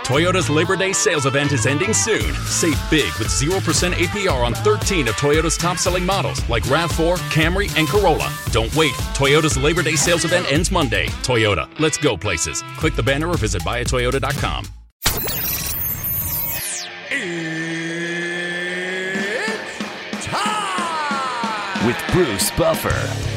[0.00, 2.34] Toyota's Labor Day sales event is ending soon.
[2.46, 7.74] Save big with 0% APR on 13 of Toyota's top selling models like RAV4, Camry,
[7.78, 8.32] and Corolla.
[8.50, 8.92] Don't wait.
[9.14, 11.06] Toyota's Labor Day sales event ends Monday.
[11.22, 12.62] Toyota, let's go places.
[12.78, 14.66] Click the banner or visit buyatoyota.com.
[20.12, 21.86] It's time!
[21.86, 23.31] with Bruce Buffer.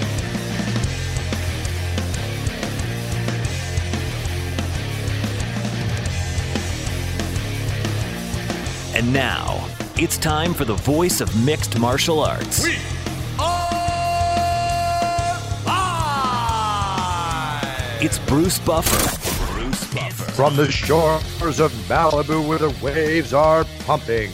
[8.95, 12.63] And now, it's time for the voice of mixed martial arts.
[12.63, 12.77] We
[13.37, 13.69] are
[15.65, 16.41] live!
[18.01, 19.51] It's Bruce Buffer.
[19.51, 20.31] Bruce Buffer.
[20.31, 24.31] From the shores of Malibu where the waves are pumping,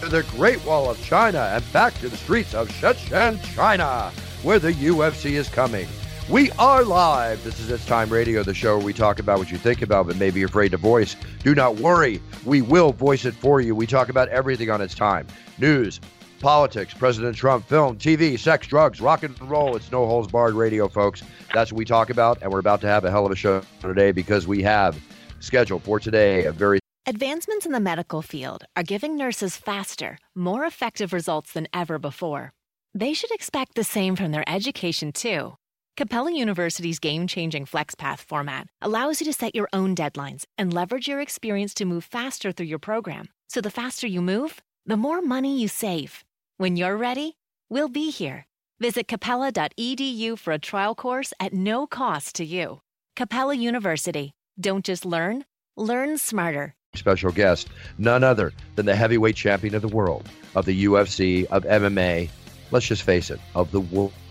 [0.00, 4.12] to the Great Wall of China and back to the streets of Shenzhen, China,
[4.44, 5.88] where the UFC is coming.
[6.30, 7.44] We are live.
[7.44, 10.06] This is It's Time Radio, the show where we talk about what you think about
[10.06, 11.16] but maybe you're afraid to voice.
[11.42, 12.18] Do not worry.
[12.46, 13.74] We will voice it for you.
[13.74, 15.26] We talk about everything on It's Time.
[15.58, 16.00] News,
[16.40, 19.76] politics, President Trump, film, TV, sex, drugs, rock and roll.
[19.76, 21.22] It's no holes barred radio, folks.
[21.52, 23.60] That's what we talk about, and we're about to have a hell of a show
[23.82, 24.98] today because we have
[25.40, 30.64] scheduled for today a very Advancements in the medical field are giving nurses faster, more
[30.64, 32.54] effective results than ever before.
[32.94, 35.58] They should expect the same from their education, too.
[35.96, 41.06] Capella University's game changing FlexPath format allows you to set your own deadlines and leverage
[41.06, 43.28] your experience to move faster through your program.
[43.48, 46.24] So the faster you move, the more money you save.
[46.56, 47.36] When you're ready,
[47.70, 48.46] we'll be here.
[48.80, 52.80] Visit capella.edu for a trial course at no cost to you.
[53.14, 54.32] Capella University.
[54.58, 55.44] Don't just learn,
[55.76, 56.74] learn smarter.
[56.96, 57.68] special guest,
[57.98, 62.30] none other than the heavyweight champion of the world, of the UFC, of MMA.
[62.74, 63.82] Let's just face it, of the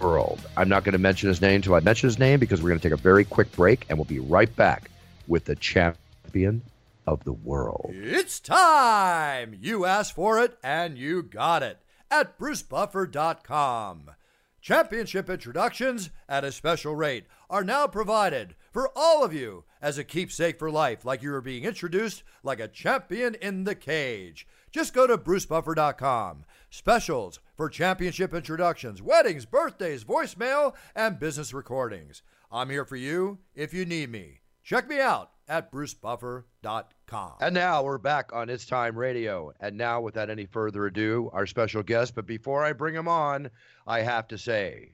[0.02, 0.42] world.
[0.58, 2.80] I'm not going to mention his name until I mention his name because we're going
[2.82, 4.92] to take a very quick break and we'll be right back
[5.30, 6.62] with the champion
[7.08, 7.92] of the world.
[7.94, 9.58] It's time!
[9.62, 11.78] You asked for it and you got it
[12.12, 14.12] at brucebuffer.com.
[14.60, 20.04] Championship introductions at a special rate are now provided for all of you as a
[20.04, 24.46] keepsake for life, like you are being introduced like a champion in the cage.
[24.70, 26.44] Just go to brucebuffer.com.
[26.70, 32.24] Specials for championship introductions, weddings, birthdays, voicemail, and business recordings.
[32.52, 34.42] I'm here for you if you need me.
[34.64, 37.34] Check me out at brucebuffer.com.
[37.42, 39.52] And now we're back on It's Time Radio.
[39.60, 42.16] And now, without any further ado, our special guest.
[42.16, 43.50] But before I bring him on,
[43.86, 44.94] I have to say,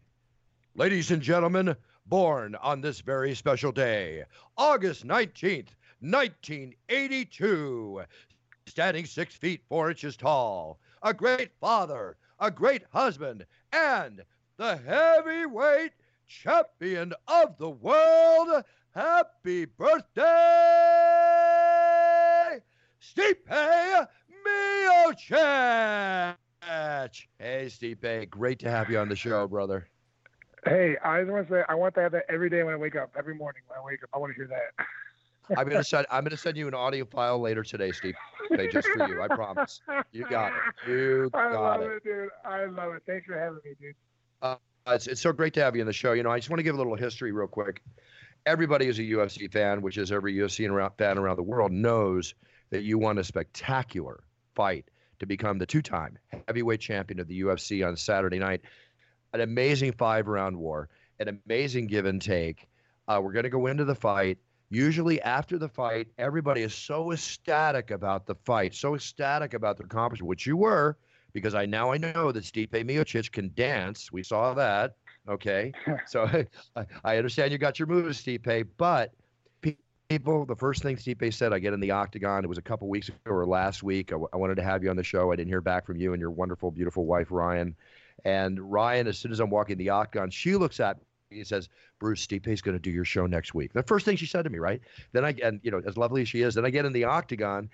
[0.75, 1.75] ladies and gentlemen,
[2.05, 4.23] born on this very special day,
[4.57, 5.69] August 19th,
[6.01, 8.01] 1982,
[8.65, 14.23] standing six feet four inches tall, a great father, a great husband, and
[14.57, 15.91] the heavyweight
[16.27, 18.63] champion of the world.
[18.95, 20.23] Happy birthday,
[23.01, 24.07] Stipe
[24.45, 26.35] Miocic!
[27.39, 29.87] Hey, Stipe, great to have you on the show, brother.
[30.65, 32.77] Hey, I just want to say I want to have that every day when I
[32.77, 33.15] wake up.
[33.17, 34.73] Every morning when I wake up, I want to hear that.
[35.57, 38.15] I'm gonna send I'm gonna send you an audio file later today, Steve.
[38.51, 39.21] Okay, just for you.
[39.21, 39.81] I promise.
[40.11, 40.89] You got it.
[40.89, 41.91] You I got love it.
[41.97, 42.03] it.
[42.03, 42.29] dude.
[42.45, 43.03] I love it.
[43.05, 43.95] Thanks for having me, dude.
[44.41, 44.55] Uh,
[44.87, 46.13] it's, it's so great to have you on the show.
[46.13, 47.81] You know, I just want to give a little history real quick.
[48.45, 52.33] Everybody who's a UFC fan, which is every UFC around, fan around the world, knows
[52.69, 54.23] that you won a spectacular
[54.55, 54.85] fight
[55.19, 56.17] to become the two-time
[56.47, 58.61] heavyweight champion of the UFC on Saturday night.
[59.33, 62.67] An amazing five-round war, an amazing give and take.
[63.07, 64.37] Uh, we're going to go into the fight.
[64.69, 69.85] Usually after the fight, everybody is so ecstatic about the fight, so ecstatic about their
[69.85, 70.97] accomplishment, which you were,
[71.33, 74.11] because I now I know that Stipe Miocic can dance.
[74.11, 74.95] We saw that.
[75.27, 75.73] Okay,
[76.07, 76.25] so
[76.75, 79.13] I, I understand you got your moves, Stipe, but
[80.09, 82.43] people, the first thing Stipe said, I get in the octagon.
[82.43, 84.11] It was a couple weeks ago or last week.
[84.11, 85.31] I, w- I wanted to have you on the show.
[85.31, 87.75] I didn't hear back from you and your wonderful, beautiful wife, Ryan.
[88.25, 90.97] And Ryan, as soon as I'm walking the octagon, she looks at
[91.29, 93.73] he says, Bruce, Stipe's going to do your show next week.
[93.73, 94.81] The first thing she said to me, right?
[95.11, 97.03] Then I, and you know, as lovely as she is, then I get in the
[97.03, 97.69] octagon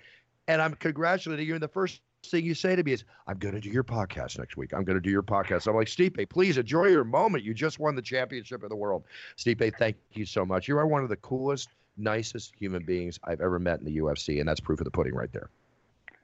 [0.48, 1.54] and I'm congratulating you.
[1.54, 4.38] And the first thing you say to me is, I'm going to do your podcast
[4.38, 4.74] next week.
[4.74, 5.66] I'm going to do your podcast.
[5.66, 7.44] I'm like, Stipe, please enjoy your moment.
[7.44, 9.04] You just won the championship of the world.
[9.36, 10.68] Stipe, thank you so much.
[10.68, 14.38] You are one of the coolest, nicest human beings I've ever met in the UFC.
[14.40, 15.50] And that's proof of the pudding right there.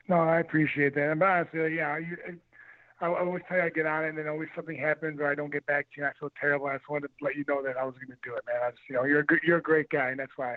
[0.08, 1.18] No, I appreciate that.
[1.18, 2.16] But honestly, yeah, you,
[3.02, 5.30] I, I always tell you I get on it, and then always something happens, or
[5.30, 6.04] I don't get back to you.
[6.04, 6.66] And I feel terrible.
[6.66, 8.56] I just wanted to let you know that I was going to do it, man.
[8.64, 10.56] I just, you know, you're a good, you're a great guy, and that's why.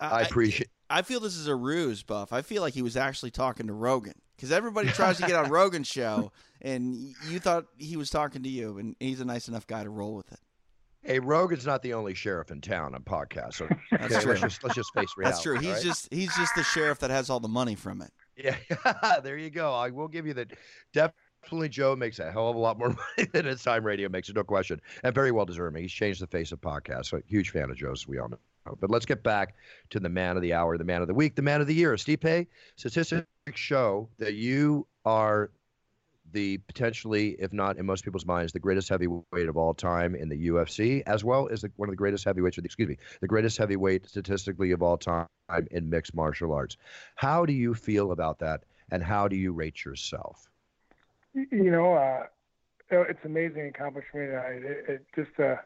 [0.00, 0.68] I, appreciate.
[0.90, 2.32] I feel this is a ruse, Buff.
[2.32, 5.48] I feel like he was actually talking to Rogan because everybody tries to get on
[5.50, 9.66] Rogan's show, and you thought he was talking to you, and he's a nice enough
[9.68, 10.40] guy to roll with it.
[11.02, 13.54] Hey, Rogan's not the only sheriff in town on podcasts.
[13.54, 14.32] So, That's okay, true.
[14.32, 15.32] Let's just, let's just face reality.
[15.32, 15.58] That's true.
[15.58, 15.82] He's all right?
[15.82, 18.10] just he's just the sheriff that has all the money from it.
[18.36, 19.74] Yeah, there you go.
[19.74, 20.48] I will give you the
[20.94, 21.14] that.
[21.44, 22.88] Definitely, Joe makes a hell of a lot more
[23.18, 25.82] money than his time radio makes, no question, and very well deserving.
[25.82, 27.06] He's changed the face of podcasts.
[27.06, 28.38] So, huge fan of Joe's, we all know.
[28.80, 29.54] But let's get back
[29.90, 31.74] to the man of the hour, the man of the week, the man of the
[31.74, 31.92] year.
[31.96, 32.46] Stipe,
[32.76, 35.50] statistics show that you are
[36.32, 40.30] the potentially, if not in most people's minds, the greatest heavyweight of all time in
[40.30, 43.58] the UFC, as well as the, one of the greatest heavyweights, excuse me, the greatest
[43.58, 45.28] heavyweight statistically of all time
[45.72, 46.78] in mixed martial arts.
[47.16, 50.50] How do you feel about that, and how do you rate yourself?
[51.34, 52.24] You know, uh,
[52.90, 54.34] it's amazing accomplishment.
[54.34, 55.56] I, it, it just uh,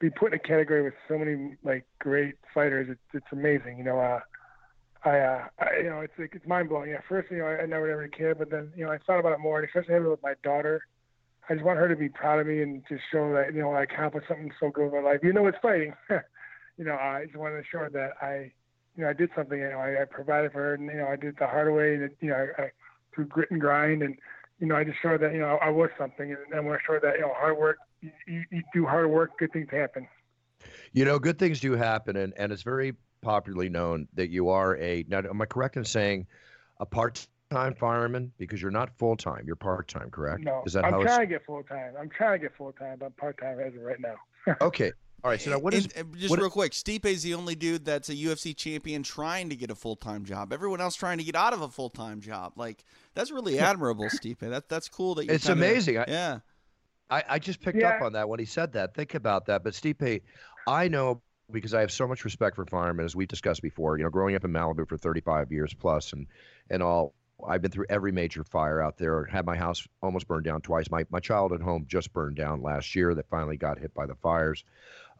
[0.00, 2.88] be put in a category with so many like great fighters.
[2.90, 3.78] It's it's amazing.
[3.78, 4.20] You know, uh,
[5.04, 6.90] I, uh, I you know it's like, it's mind blowing.
[6.90, 9.20] Yeah, first you know I, I never ever cared, but then you know I thought
[9.20, 10.82] about it more, and especially having it with my daughter.
[11.50, 13.72] I just want her to be proud of me and just show that you know
[13.72, 15.20] I accomplished something so good in my life.
[15.22, 15.94] You know, it's fighting.
[16.78, 18.52] you know, I just wanted to show her that I,
[18.96, 19.58] you know, I did something.
[19.58, 21.72] You know, I, I provided for her, and you know, I did it the hard
[21.74, 22.70] way, and you know, I, I
[23.14, 24.16] through grit and grind, and
[24.58, 26.84] you know, I just showed that you know I was something, and I want to
[26.84, 27.78] show that you know hard work.
[28.00, 30.06] You, you, do hard work, good things happen.
[30.92, 34.76] You know, good things do happen, and, and it's very popularly known that you are
[34.76, 35.04] a.
[35.08, 36.26] Now, am I correct in saying
[36.80, 39.44] a part-time fireman because you're not full-time?
[39.46, 40.44] You're part-time, correct?
[40.44, 41.94] No, Is that I'm how trying to get full time.
[41.98, 44.14] I'm trying to get full time, but part time as of right now.
[44.60, 44.92] Okay.
[45.24, 45.40] All right.
[45.40, 45.84] So now, what is?
[45.86, 46.72] And- and just what- real quick?
[46.72, 50.52] Stipe's the only dude that's a UFC champion trying to get a full time job.
[50.52, 52.52] Everyone else trying to get out of a full time job.
[52.56, 52.84] Like
[53.14, 54.38] that's really admirable, Stipe.
[54.40, 55.14] That that's cool.
[55.16, 55.94] That you're It's kinda- amazing.
[55.94, 56.38] Yeah.
[57.10, 58.94] I, I just picked up on that when he said that.
[58.94, 59.64] Think about that.
[59.64, 60.20] But Stipe,
[60.66, 63.96] I know because I have so much respect for firemen, as we've discussed before.
[63.96, 66.26] You know, growing up in Malibu for 35 years plus, and
[66.68, 67.14] and all,
[67.48, 69.24] I've been through every major fire out there.
[69.24, 70.90] Had my house almost burned down twice.
[70.90, 73.14] My my childhood home just burned down last year.
[73.14, 74.62] That finally got hit by the fires.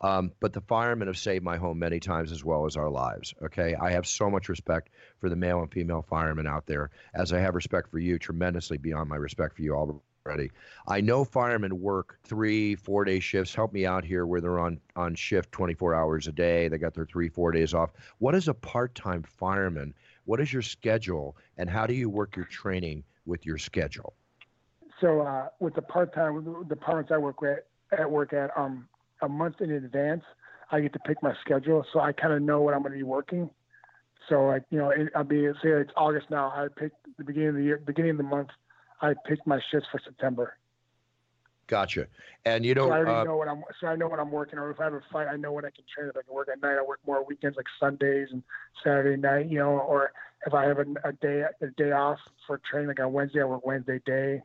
[0.00, 3.34] Um, but the firemen have saved my home many times as well as our lives.
[3.42, 7.32] Okay, I have so much respect for the male and female firemen out there, as
[7.32, 10.50] I have respect for you tremendously beyond my respect for you already.
[10.86, 13.54] I know firemen work three, four day shifts.
[13.54, 16.68] Help me out here where they're on on shift 24 hours a day.
[16.68, 17.90] They got their three, four days off.
[18.18, 19.94] What is a part time fireman?
[20.24, 24.14] What is your schedule, and how do you work your training with your schedule?
[25.00, 27.66] So uh, with the part time departments I work at,
[27.98, 28.88] at work at, um,
[29.22, 30.24] a month in advance,
[30.70, 32.98] I get to pick my schedule, so I kind of know what I'm going to
[32.98, 33.50] be working.
[34.28, 36.52] So like you know, it, I'll be say it's August now.
[36.54, 38.50] I pick the beginning of the year, beginning of the month.
[39.00, 40.58] I picked my shifts for September.
[41.68, 42.06] Gotcha.
[42.44, 43.62] And you know, so I already uh, know what I'm.
[43.80, 44.58] So I know what I'm working.
[44.58, 46.08] Or if I have a fight, I know when I can train.
[46.08, 48.42] If I can work at night, I work more weekends, like Sundays and
[48.82, 49.48] Saturday night.
[49.50, 50.12] You know, or
[50.46, 53.44] if I have a, a day a day off for training, like on Wednesday, I
[53.44, 54.42] work Wednesday day.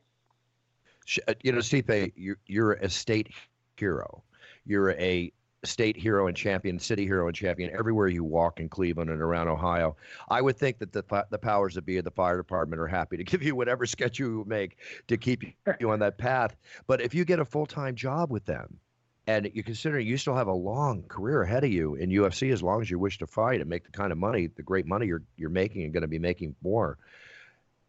[1.28, 3.30] uh, you know, Stipe, you're, you're a state
[3.78, 4.24] hero.
[4.66, 5.32] You're a
[5.64, 9.48] state hero and champion, city hero and champion everywhere you walk in Cleveland and around
[9.48, 9.96] Ohio.
[10.30, 13.18] I would think that the the powers that be of the fire department are happy
[13.18, 15.44] to give you whatever sketch you make to keep
[15.80, 16.56] you on that path.
[16.88, 18.80] But if you get a full time job with them,
[19.28, 22.62] and you consider you still have a long career ahead of you in UFC as
[22.62, 25.08] long as you wish to fight and make the kind of money, the great money
[25.08, 26.98] you're you're making and going to be making more.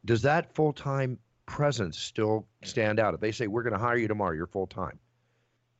[0.04, 3.14] Does that full time presence still stand out?
[3.14, 4.98] If they say we're going to hire you tomorrow, you're full time.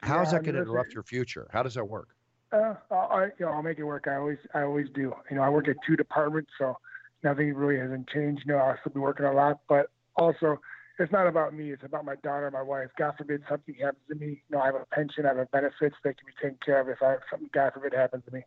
[0.04, 1.49] How is Yeah, that going to interrupt your future?
[1.52, 2.14] How does that work?
[2.52, 4.06] Uh, I, you know, I'll make it work.
[4.06, 5.12] I always, I always do.
[5.30, 6.76] You know, I work at two departments, so
[7.23, 8.42] nothing really hasn't changed.
[8.46, 10.61] You know, I'll still be working a lot, but also,
[10.99, 11.73] it's not about me.
[11.73, 12.90] It's about my daughter, my wife.
[12.96, 14.26] God forbid something happens to me.
[14.49, 16.88] You know, I have a pension, I have benefits that can be taken care of
[16.88, 18.44] if I something, God forbid, happens to me.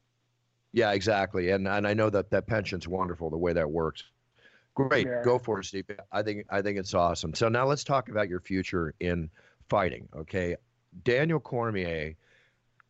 [0.73, 1.49] Yeah, exactly.
[1.51, 4.03] And and I know that that pension's wonderful the way that works.
[4.75, 5.21] Great, Yeah.
[5.21, 5.85] go for it, Steve.
[6.11, 7.33] I think I think it's awesome.
[7.33, 9.29] So now let's talk about your future in
[9.69, 10.07] fighting.
[10.15, 10.55] Okay,
[11.03, 12.15] Daniel Cormier.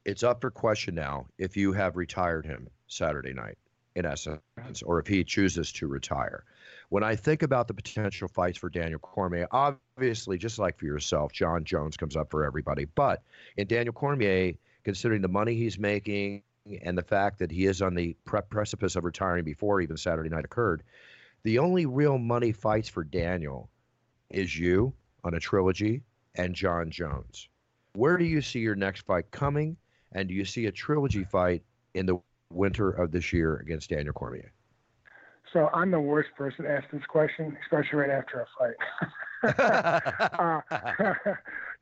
[0.05, 3.57] It's up for question now if you have retired him Saturday night,
[3.95, 4.41] in essence,
[4.85, 6.45] or if he chooses to retire.
[6.89, 11.33] When I think about the potential fights for Daniel Cormier, obviously, just like for yourself,
[11.33, 12.85] Jon Jones comes up for everybody.
[12.85, 13.21] But
[13.57, 14.53] in Daniel Cormier
[14.87, 16.41] considering the money he's making
[16.81, 20.29] and the fact that he is on the pre- precipice of retiring before even Saturday
[20.29, 20.81] night occurred.
[21.43, 23.69] The only real money fights for Daniel
[24.29, 24.93] is you
[25.25, 26.03] on a trilogy
[26.35, 27.49] and Jon Jones.
[27.97, 29.75] Where do you see your next fight coming?
[30.11, 31.63] And do you see a trilogy fight
[31.95, 32.19] in the
[32.53, 34.51] winter of this year against Daniel Cormier?
[35.51, 38.75] So I'm the worst person to ask this question, especially right after a fight.
[39.41, 40.01] Because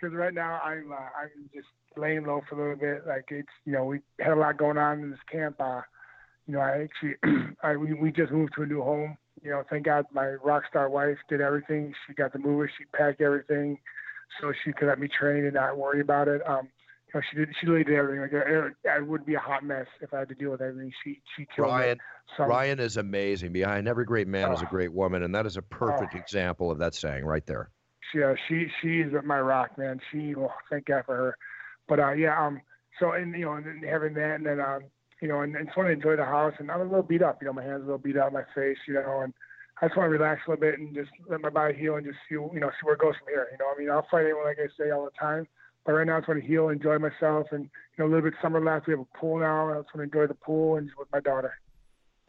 [0.08, 1.68] uh, right now I'm uh, I'm just
[1.98, 3.06] laying low for a little bit.
[3.06, 5.58] Like it's you know we had a lot going on in this camp.
[5.60, 5.82] Uh,
[6.48, 7.18] you know I actually
[7.62, 9.18] I we, we just moved to a new home.
[9.44, 11.94] You know thank God my rock star wife did everything.
[12.08, 12.72] She got the mover.
[12.78, 13.80] She packed everything,
[14.42, 16.42] so she could let me train and not worry about it.
[16.48, 16.70] Um,
[17.16, 17.50] know, she did.
[17.60, 18.22] She really did everything.
[18.22, 20.92] Like I would be a hot mess if I had to deal with everything.
[21.04, 21.98] She she killed Ryan.
[22.38, 23.54] So, Ryan is amazing.
[23.54, 24.70] Behind every great man is a Oh.
[24.70, 26.20] great woman, and that is a perfect Oh.
[26.20, 27.70] example of that saying right there.
[28.12, 30.00] She, uh, she she's my rock, man.
[30.12, 31.38] She, oh, thank God for her.
[31.88, 32.62] But uh, yeah, um,
[33.00, 34.84] so and you know, and having that, and then um,
[35.22, 36.54] you know, and, and just want to enjoy the house.
[36.60, 38.44] And I'm a little beat up, you know, my hands a little beat up, my
[38.54, 39.34] face, you know, and
[39.82, 42.06] I just want to relax a little bit and just let my body heal and
[42.06, 43.48] just see, you know, see where it goes from here.
[43.52, 45.48] You know, I mean, I'll fight anyone like I say all the time,
[45.86, 48.30] but right now I just want to heal, enjoy myself, and you know, a little
[48.30, 48.88] bit summer left.
[48.88, 49.70] We have a pool now.
[49.70, 51.54] I just want to enjoy the pool and just with my daughter.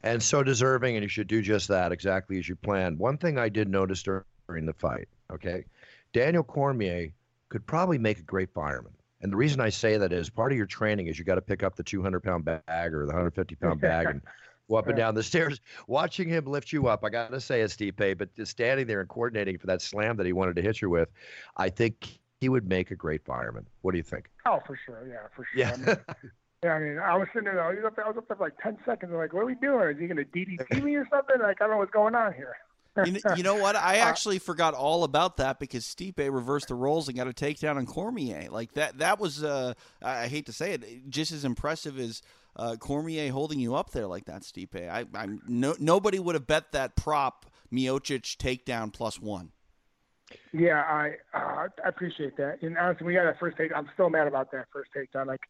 [0.02, 2.98] And so deserving, and you should do just that exactly as you planned.
[2.98, 5.64] One thing I did notice during the fight, okay,
[6.12, 7.12] Daniel Cormier
[7.48, 8.92] could probably make a great fireman.
[9.22, 11.42] And the reason I say that is part of your training is you got to
[11.42, 14.22] pick up the 200 pound bag or the 150 pound bag and
[14.68, 15.60] go up and down the stairs.
[15.86, 19.00] Watching him lift you up, I got to say, it's Stipe, but just standing there
[19.00, 21.08] and coordinating for that slam that he wanted to hit you with,
[21.56, 23.66] I think he would make a great fireman.
[23.82, 24.30] What do you think?
[24.44, 25.60] Oh, for sure, yeah, for sure.
[25.60, 25.72] Yeah.
[25.72, 25.96] I mean,
[26.64, 28.36] yeah, I mean, I was sitting there, I was up there, I was up there
[28.36, 29.12] for like ten seconds.
[29.12, 29.88] I'm like, what are we doing?
[29.90, 31.36] Is he gonna DDT me or something?
[31.40, 32.56] Like, I don't know what's going on here.
[33.04, 33.76] You, kn- you know what?
[33.76, 37.32] I Uh, actually forgot all about that because Stipe reversed the roles and got a
[37.32, 38.48] takedown on Cormier.
[38.50, 38.98] Like that.
[38.98, 39.44] That was.
[39.44, 42.22] Uh, I I hate to say it, just as impressive as
[42.56, 44.88] uh, Cormier holding you up there like that, Stipe.
[44.88, 49.52] I, I'm no nobody would have bet that prop Miocic takedown plus one.
[50.52, 52.62] Yeah, I uh, I appreciate that.
[52.62, 53.70] And honestly, we got that first take.
[53.74, 55.26] I'm still mad about that first takedown.
[55.26, 55.40] Like,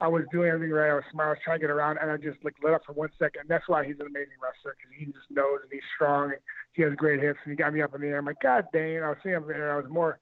[0.00, 0.90] I was doing everything right.
[0.90, 1.28] I was smart.
[1.28, 3.42] I was trying to get around, and I just like let up for one second.
[3.42, 6.30] And that's why he's an amazing wrestler because he just knows and he's strong.
[6.30, 6.40] And
[6.72, 8.18] he has great hips, and he got me up in the air.
[8.18, 9.02] I'm like, God dang!
[9.02, 9.74] I was seeing him in the air.
[9.74, 10.18] I was more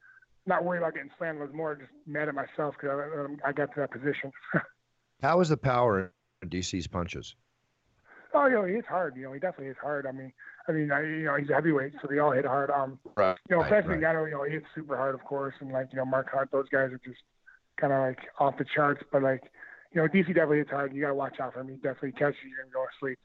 [0.46, 1.38] not worried about getting slammed.
[1.38, 4.32] I was more just mad at myself because I, I got to that position.
[5.22, 6.08] How was the power in
[6.46, 7.34] DC's punches?
[8.32, 9.16] Oh, you know, he hits hard.
[9.16, 10.06] You know, he definitely hits hard.
[10.06, 10.32] I mean,
[10.68, 12.70] I mean, I, you know, he's a heavyweight, so they all hit hard.
[12.70, 13.36] Um, Right.
[13.48, 14.00] you know, Francis right.
[14.00, 16.50] Ngannou, you know, he hits super hard, of course, and like, you know, Mark Hunt,
[16.52, 17.18] those guys are just
[17.80, 19.02] kind of like off the charts.
[19.10, 19.42] But like,
[19.92, 20.94] you know, DC definitely hits hard.
[20.94, 21.68] You got to watch out for him.
[21.68, 23.18] He definitely catches you, gonna go to sleep.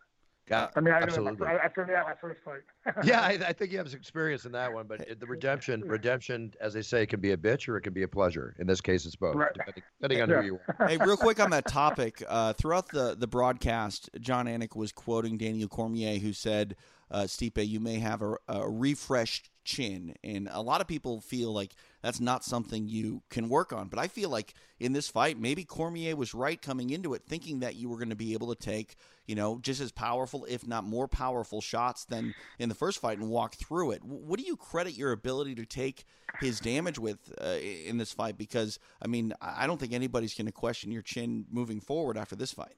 [0.50, 1.48] Yeah, I mean, I know absolutely.
[1.48, 2.62] I, I figured that my first fight.
[3.04, 4.86] yeah, I, I think you have some experience in that one.
[4.86, 8.04] But the redemption, redemption, as they say, can be a bitch or it can be
[8.04, 8.56] a pleasure.
[8.60, 9.52] In this case, it's both, Right.
[9.54, 10.42] depending, depending on Yeah.
[10.42, 10.88] who you are.
[10.88, 12.24] hey, real quick on that topic.
[12.28, 16.76] Uh, throughout the, the broadcast, Jon Anik was quoting Daniel Cormier, who said,
[17.10, 20.16] uh, Stipe, you may have a, a refreshed chin.
[20.24, 21.76] And a lot of people feel like
[22.06, 23.88] that's not something you can work on.
[23.88, 27.62] But I feel like in this fight, maybe Cormier was right coming into it, thinking
[27.62, 28.96] that you were going to be able to take,
[29.26, 33.18] you know, just as powerful, if not more powerful shots than in the first fight
[33.18, 34.04] and walk through it.
[34.04, 36.04] What do you credit your ability to take
[36.42, 38.38] his damage with uh, in this fight?
[38.38, 42.20] Because, I mean, I I don't think anybody's going to question your chin moving forward
[42.20, 42.76] after this fight.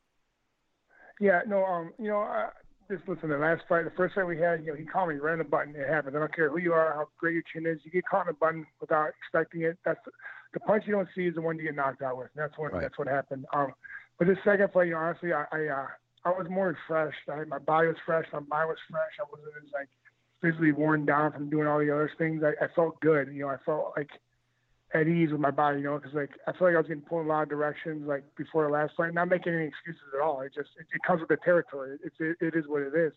[1.20, 2.52] Yeah, no, um, you know, uh,
[2.90, 3.30] just listen.
[3.30, 5.44] The last fight, the first fight we had, you know, he called me, ran the
[5.44, 5.76] button.
[5.76, 6.16] It happens.
[6.16, 7.80] I don't care who you are, how great your chin is.
[7.84, 9.78] You get caught in a button without expecting it.
[9.86, 10.00] That's
[10.54, 12.30] the punch you don't see is the one you get knocked out with.
[12.36, 12.82] That's what Right.
[12.82, 13.46] that's what happened.
[13.54, 13.74] Um,
[14.18, 15.88] but this second fight, you know, honestly, I I, uh,
[16.26, 17.30] I was more refreshed.
[17.30, 18.26] I, my body was fresh.
[18.34, 19.14] My mind was fresh.
[19.20, 19.90] I wasn't as like
[20.42, 22.44] physically worn down from doing all the other things.
[22.44, 23.28] I, I felt good.
[23.34, 24.10] You know, I felt like
[24.94, 27.04] at ease with my body, you know, because like I feel like I was getting
[27.04, 29.14] pulled in a lot of directions like before the last fight.
[29.14, 30.42] Not making any excuses at all.
[30.42, 31.98] It just it, it comes with the territory.
[32.04, 33.12] It's it, it is what it is.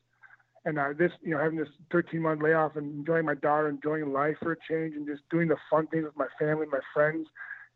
[0.65, 4.13] And uh, this, you know, having this 13 month layoff and enjoying my daughter, enjoying
[4.13, 7.27] life for a change, and just doing the fun things with my family, my friends,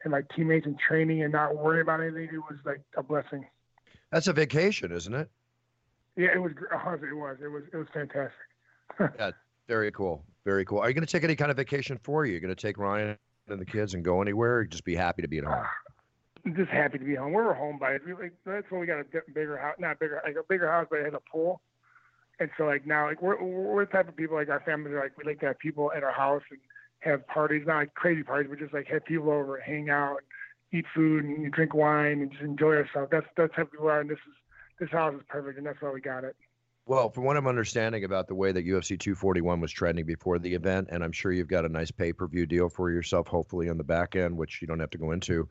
[0.03, 3.47] and my teammates and training, and not worrying about anything, it was like a blessing.
[4.13, 5.31] That's a vacation, isn't it?
[6.17, 6.53] Yeah, it was.
[6.61, 7.39] it was.
[7.43, 7.63] It was.
[7.73, 8.33] It was fantastic.
[9.19, 9.31] Yeah,
[9.67, 10.23] very cool.
[10.45, 10.79] Very cool.
[10.79, 12.33] Are you going to take any kind of vacation for you?
[12.33, 13.17] You're going to take Ryan
[13.49, 14.59] and the kids and go anywhere?
[14.59, 15.67] Or just be happy to be at home?
[16.57, 17.33] Just happy to be home.
[17.33, 20.43] We're home by like, that's when we got a bigger house, not bigger, like a
[20.47, 21.61] bigger house, but it has a pool.
[22.41, 25.01] And so like now, like we're we're the type of people like our families are
[25.01, 26.59] like we like to have people at our house and
[27.01, 30.19] have parties, not like crazy parties, but just like have people over, and hang out,
[30.73, 33.09] eat food, and drink wine, and just enjoy ourselves.
[33.13, 34.35] That's that's how we are, and this is
[34.81, 36.35] this house is perfect, and that's why we got it.
[36.87, 40.55] Well, from what I'm understanding about the way that UFC 241 was trending before the
[40.55, 43.71] event, and I'm sure you've got a nice pay per view deal for yourself, hopefully
[43.71, 45.49] on the back end, which you don't have to go into.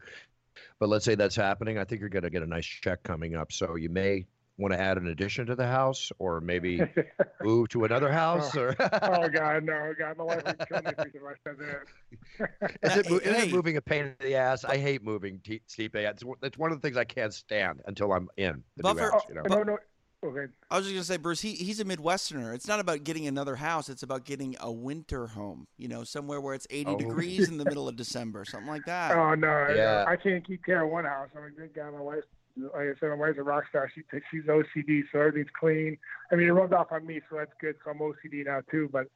[0.80, 1.80] But let's say that's happening.
[1.80, 3.52] I think you're going to get a nice check coming up.
[3.52, 4.28] So you may
[4.60, 6.80] want to add an addition to the house, or maybe
[7.42, 8.56] move to another oh, house.
[8.56, 12.50] Oh, Or oh God, no, God, my wife would kill me if I said that.
[12.84, 13.48] is, it, Hey, is hey.
[13.48, 14.64] it moving a pain in the ass?
[14.64, 15.96] I hate moving, T- Stipe.
[15.96, 19.02] It's, one- it's one of the things I can't stand until I'm in the Buffer-
[19.02, 19.24] new house.
[19.28, 19.42] You know?
[19.50, 19.78] Oh, no, no.
[20.24, 20.46] Okay.
[20.72, 21.42] I was just gonna say, Bruce.
[21.42, 22.56] He he's a Midwesterner.
[22.56, 23.90] It's not about getting another house.
[23.90, 25.68] It's about getting a winter home.
[25.78, 26.98] You know, somewhere where it's 80 Oh.
[26.98, 29.12] degrees in the middle of December, something like that.
[29.18, 30.06] Oh no, Yeah.
[30.08, 31.30] I can't keep care of one house.
[31.36, 32.24] I mean, good God, my wife.
[32.56, 33.92] Like I said, my wife's a rock star.
[33.94, 35.98] She takes, she's OCD, so everything's clean.
[36.32, 37.76] I mean, it rubbed off on me, so that's good.
[37.84, 38.90] So I'm OCD now too.
[38.94, 39.08] But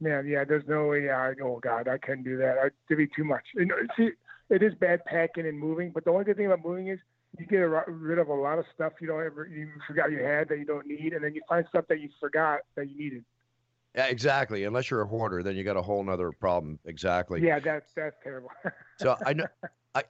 [0.00, 1.10] man, yeah, there's no way.
[1.10, 2.56] I oh God, I couldn't do that.
[2.58, 3.44] I, it'd be too much.
[3.54, 4.10] You uh, know, see,
[4.50, 6.98] it is bad packing and moving, but the only good thing about moving is
[7.38, 10.48] you get rid of a lot of stuff you don't ever you forgot you had
[10.48, 13.24] that you don't need, and then you find stuff that you forgot that you needed.
[13.94, 14.64] Yeah, exactly.
[14.64, 16.78] Unless you're a hoarder, then you got a whole nother problem.
[16.84, 17.44] Exactly.
[17.44, 18.50] Yeah, that's that's terrible.
[18.98, 19.46] So I know,
[19.94, 20.02] I,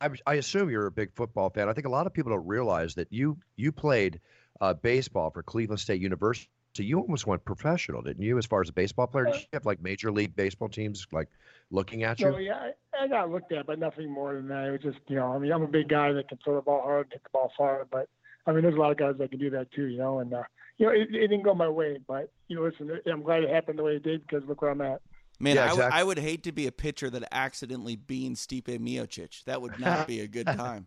[0.00, 1.68] I, I assume you're a big football fan.
[1.68, 4.20] I think a lot of people don't realize that you you played
[4.60, 6.48] uh, baseball for Cleveland State University.
[6.76, 8.36] So you almost went professional, didn't you?
[8.36, 11.28] As far as a baseball player, did you have like major league baseball teams like
[11.70, 12.30] looking at you?
[12.30, 14.64] No, yeah, I, I got looked at, but nothing more than that.
[14.64, 16.60] It was just, you know, I mean, I'm a big guy that can throw the
[16.60, 18.10] ball hard, hit the ball far, but
[18.46, 20.18] I mean, there's a lot of guys that can do that too, you know.
[20.18, 20.42] And uh,
[20.76, 23.48] you know, it, it didn't go my way, but you know, listen, I'm glad it
[23.48, 25.00] happened the way it did because look where I'm at.
[25.40, 26.00] Man, Yeah, I, would- exactly.
[26.00, 29.44] I would hate to be a pitcher that accidentally beans Stipe Miocic.
[29.44, 30.86] That would not be a good time.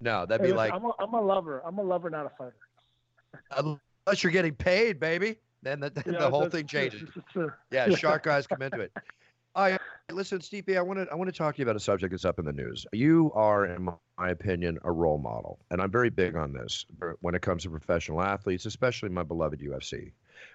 [0.00, 1.62] No, that'd Hey, be listen, like I'm a, I'm a lover.
[1.64, 2.56] I'm a lover, not a fighter.
[4.06, 5.36] Unless you're getting paid, baby.
[5.62, 7.02] Then the, then Yeah, the whole thing changes.
[7.70, 8.92] Yeah, shark guys come into it.
[9.56, 9.80] All right,
[10.10, 12.24] listen, Stevie, I want to I want to talk to you about a subject that's
[12.24, 12.86] up in the news.
[12.92, 13.84] You are, in
[14.18, 16.84] my opinion, a role model, and I'm very big on this
[17.20, 20.10] when it comes to professional athletes, especially my beloved UFC.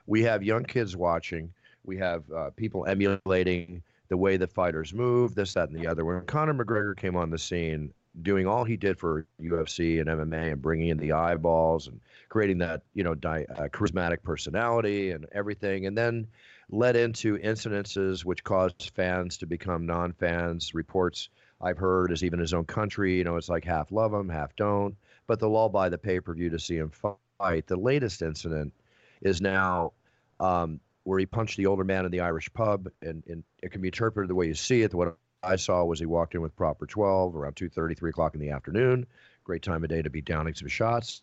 [0.05, 1.53] We have young kids watching.
[1.85, 6.03] We have uh, people emulating the way the fighters move, this, that, and the other.
[6.03, 10.53] When Conor McGregor came on the scene, doing all he did for UFC and MMA
[10.53, 11.99] and bringing in the eyeballs and
[12.29, 16.27] creating that you know di- uh, charismatic personality and everything, and then
[16.71, 20.73] led into incidences which caused fans to become non-fans.
[20.73, 21.29] Reports
[21.61, 24.55] I've heard is even his own country, you know, it's like half love him, half
[24.55, 24.95] don't.
[25.27, 27.67] But they'll all buy the pay-per-view to see him fight.
[27.67, 28.73] The latest incident
[29.21, 29.93] is now
[30.39, 33.81] um, where he punched the older man in the Irish pub, and, and it can
[33.81, 34.93] be interpreted the way you see it.
[34.93, 38.41] What I saw was he walked in with proper 12 around 2:30, 3 o'clock in
[38.41, 39.05] the afternoon.
[39.43, 41.21] Great time of day to be downing some shots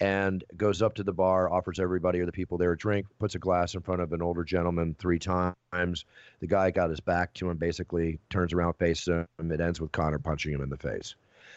[0.00, 3.34] and goes up to the bar, offers everybody or the people there a drink, puts
[3.34, 6.04] a glass in front of an older gentleman three times.
[6.40, 9.50] The guy got his back to him, basically turns around, faces him.
[9.50, 11.14] It ends with Conor punching him in the face.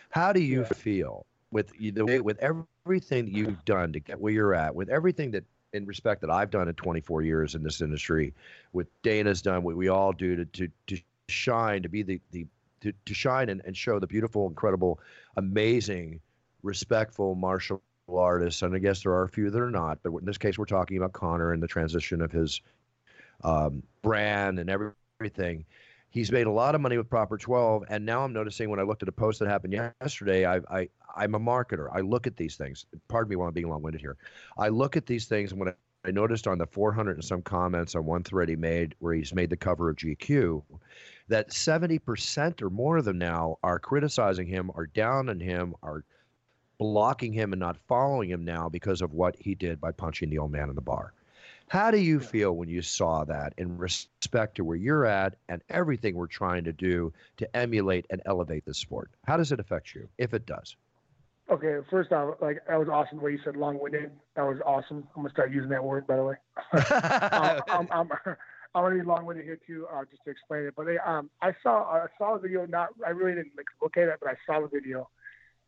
[0.09, 4.33] How do you feel with the way, with everything that you've done to get where
[4.33, 7.81] you're at, with everything that in respect that I've done in 24 years in this
[7.81, 8.33] industry,
[8.71, 12.45] what Dana's done, what we all do to to, to shine, to be the the
[12.81, 14.99] to, to shine and, and show the beautiful, incredible,
[15.35, 16.19] amazing,
[16.63, 20.25] respectful martial artists, and I guess there are a few that are not, but in
[20.25, 22.61] this case, we're talking about Conor and the transition of his
[23.43, 25.65] um, brand and every- everything.
[26.09, 28.83] He's made a lot of money with Proper 12, and now I'm noticing when I
[28.83, 31.89] looked at a post that happened yesterday, I, I, I'm a marketer.
[31.91, 32.85] I look at these things.
[33.07, 34.17] Pardon me while I'm being long-winded here.
[34.57, 35.73] I look at these things, and when
[36.05, 39.33] I noticed on the 400 and some comments on one thread he made, where he's
[39.33, 40.63] made the cover of GQ,
[41.27, 46.03] that 70% or more of them now are criticizing him, are down on him, are
[46.77, 50.37] blocking him and not following him now because of what he did by punching the
[50.37, 51.13] old man in the bar.
[51.69, 55.61] How do you feel when you saw that in respect to where you're at and
[55.69, 59.11] everything we're trying to do to emulate and elevate the sport?
[59.25, 60.77] How does it affect you, if it does?
[61.49, 64.11] Okay, first off, like that was awesome the way you said long-winded.
[64.35, 65.07] That was awesome.
[65.15, 66.35] I'm gonna start using that word, by the way.
[66.73, 68.35] um, I'm, I'm,
[68.81, 70.73] Gonna long-winded here too, uh, just to explain it.
[70.75, 72.65] But they, um, I saw I saw the video.
[72.65, 75.09] Not I really didn't like, look at it, but I saw the video,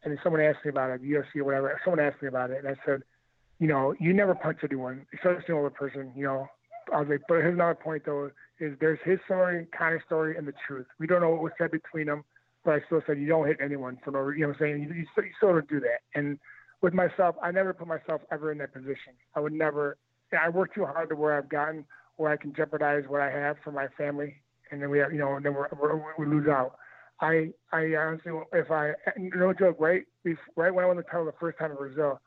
[0.03, 1.79] and then someone asked me about it, UFC or whatever.
[1.83, 3.01] Someone asked me about it, and I said,
[3.59, 6.11] you know, you never punch anyone, especially an older person.
[6.15, 6.47] You know,
[6.93, 10.47] I was like, but here's another point though: is there's his story, Conor's story, and
[10.47, 10.87] the truth.
[10.99, 12.23] We don't know what was said between them,
[12.63, 14.27] but I still said you don't hit anyone for no.
[14.29, 14.83] You know what I'm saying?
[14.83, 15.99] You, you, still- you still don't do that.
[16.15, 16.39] And
[16.81, 19.13] with myself, I never put myself ever in that position.
[19.35, 19.97] I would never.
[20.39, 21.85] I work too hard to where I've gotten,
[22.19, 24.35] where I can jeopardize what I have for my family,
[24.69, 26.75] and then we have, you know, and then we're, we're, we lose out.
[27.21, 30.03] I, I honestly, if I, no joke, right,
[30.55, 32.19] right when I won the title the first time in Brazil,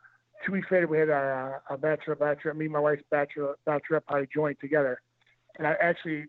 [0.44, 4.06] two weeks later we had a, our bachelor, bachelor, me and my wife's bachelor, bachelorette
[4.06, 5.00] party joined together,
[5.58, 6.24] and I actually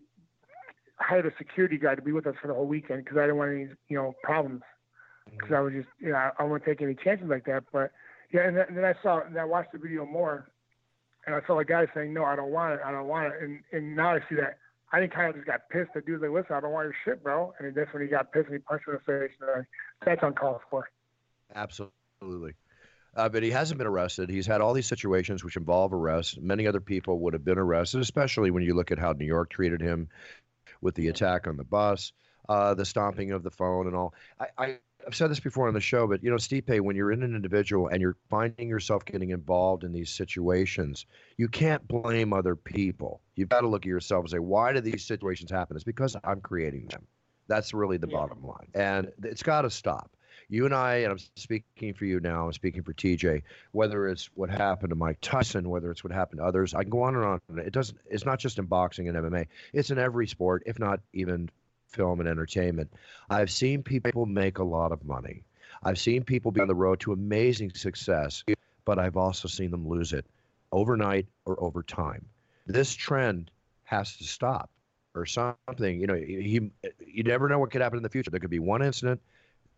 [0.96, 3.38] hired a security guard to be with us for the whole weekend because I didn't
[3.38, 4.62] want any, you know, problems.
[5.28, 5.36] Mm-hmm.
[5.38, 7.64] Because I was just, you know, I, I wouldn't take any chances like that.
[7.72, 7.90] But
[8.32, 10.48] yeah, and then, and then I saw, and I watched the video more,
[11.26, 12.80] and I saw a guy saying, "No, I don't want it.
[12.84, 14.58] I don't want it." And and now I see that
[14.94, 15.90] I think kind of just got pissed.
[15.92, 17.52] The dude's like, listen, I don't want your shit, bro.
[17.58, 19.36] And then that's when he got pissed and he punched him in the face.
[19.40, 19.66] And,
[20.06, 20.88] that's uncalled for.
[21.52, 22.52] Absolutely.
[23.16, 24.30] Uh, but he hasn't been arrested.
[24.30, 26.38] He's had all these situations which involve arrests.
[26.40, 29.50] Many other people would have been arrested, especially when you look at how New York
[29.50, 30.08] treated him
[30.80, 32.12] with the attack on the bus,
[32.48, 34.14] uh, the stomping of the phone, and all.
[34.38, 37.12] I, I, have said this before on the show, but you know, Stipe, when you're
[37.12, 42.32] in an individual and you're finding yourself getting involved in these situations, you can't blame
[42.32, 43.20] other people.
[43.36, 45.76] You've got to look at yourself and say, why do these situations happen?
[45.76, 47.06] It's because I'm creating them.
[47.48, 48.16] That's really the yeah.
[48.16, 48.68] bottom line.
[48.74, 50.10] And it's got to stop
[50.48, 54.30] you and I, and I'm speaking for you now, I'm speaking for TJ, whether it's
[54.34, 57.16] what happened to Mike Tyson, whether it's what happened to others, I can go on
[57.16, 57.40] and on.
[57.58, 61.00] It doesn't, it's not just in boxing and MMA, it's in every sport, if not
[61.12, 61.50] even
[61.94, 62.92] film and entertainment.
[63.30, 65.44] I've seen people make a lot of money.
[65.82, 68.42] I've seen people be on the road to amazing success,
[68.84, 70.26] but I've also seen them lose it
[70.72, 72.24] overnight or over time.
[72.66, 73.50] This trend
[73.84, 74.70] has to stop
[75.14, 76.00] or something.
[76.00, 76.70] You know, he,
[77.06, 78.30] you never know what could happen in the future.
[78.30, 79.20] There could be one incident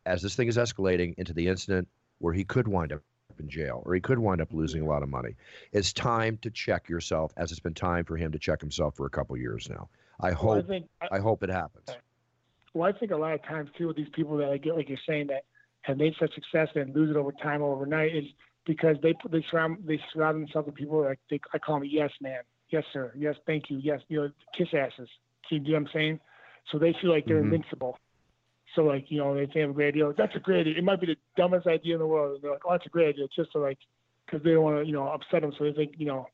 [0.04, 3.02] as this thing is escalating into the incident where he could wind up
[3.38, 5.34] in jail or he could wind up losing a lot of money.
[5.72, 9.06] It's time to check yourself, as it's been time for him to check himself for
[9.06, 9.88] a couple years now.
[10.20, 10.48] I hope.
[10.48, 11.88] Well, I, think, I, I, hope it happens.
[12.76, 14.90] Well, I think a lot of times too with these people that I get, like
[14.90, 15.44] you're saying, that
[15.80, 18.24] have made such success and lose it over time or overnight is
[18.66, 22.10] because they they surround they surround themselves with people like they, I call them yes
[22.20, 25.08] man, yes sir, yes thank you, yes you know kiss asses.
[25.48, 26.20] See, do you know what I'm saying?
[26.70, 27.54] So they feel like they're mm-hmm.
[27.54, 27.98] invincible.
[28.74, 30.12] So like, you know, they have a great idea.
[30.18, 30.74] That's a great idea.
[30.76, 32.34] It might be the dumbest idea in the world.
[32.34, 33.24] And they're like, oh, that's a great idea.
[33.24, 33.78] It's just to like,
[34.26, 35.52] because they don't want to, you know, upset them.
[35.56, 36.26] So they think, you know,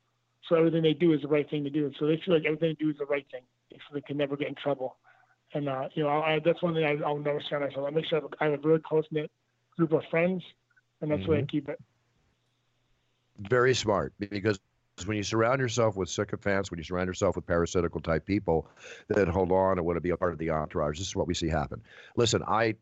[0.49, 1.93] so everything they do is the right thing to do.
[2.01, 3.43] So they feel like everything they do is the right thing.
[3.71, 4.97] So they can never get in trouble.
[5.55, 7.87] And, uh, you know, I, that's one thing I, I'll never surround myself.
[7.87, 9.31] I make sure I have a really close knit
[9.77, 10.43] group of friends,
[11.01, 11.27] and that's mm-hmm.
[11.27, 11.47] the way I mm-hmm.
[11.49, 11.81] keep it.
[13.39, 14.61] Very smart because
[15.07, 18.69] when you surround yourself with sycophants, when you surround yourself with parasitical type people
[19.09, 21.27] that hold on and want to be a part of the entourage, this is what
[21.27, 21.83] we see happen.
[22.17, 22.77] Listen, I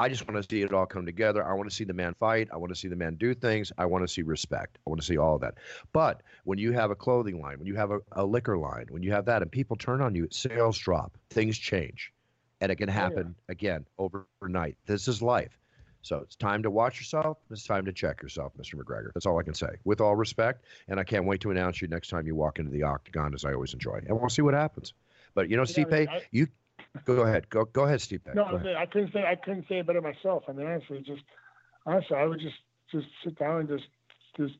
[0.00, 1.46] I just want to see it all come together.
[1.46, 2.48] I want to see the man fight.
[2.50, 3.70] I want to see the man do things.
[3.76, 4.78] I want to see respect.
[4.86, 5.56] I want to see all of that.
[5.92, 9.02] But when you have a clothing line, when you have a, a liquor line, when
[9.02, 12.14] you have that and people turn on you, sales drop, things change.
[12.62, 13.52] And it can happen yeah.
[13.52, 14.78] again overnight.
[14.86, 15.58] This is life.
[16.00, 17.36] So it's time to watch yourself.
[17.50, 18.76] It's time to check yourself, Mr.
[18.76, 19.10] McGregor.
[19.12, 19.68] That's all I can say.
[19.84, 22.70] With all respect, and I can't wait to announce you next time you walk into
[22.70, 24.00] the octagon, as I always enjoy.
[24.06, 24.94] And we'll see what happens.
[25.34, 26.48] But you know, Stipe, I you
[27.04, 27.48] go ahead.
[27.50, 28.34] Go go ahead, Stipe.
[28.34, 30.44] No, I couldn't say I couldn't say it better myself.
[30.48, 31.22] I mean, honestly, just
[31.86, 32.56] honestly, I would just
[32.90, 33.88] just sit down and just
[34.36, 34.54] just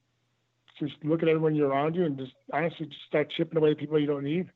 [0.78, 3.98] just look at everyone you're around you and just honestly just start chipping away people
[3.98, 4.50] you don't need.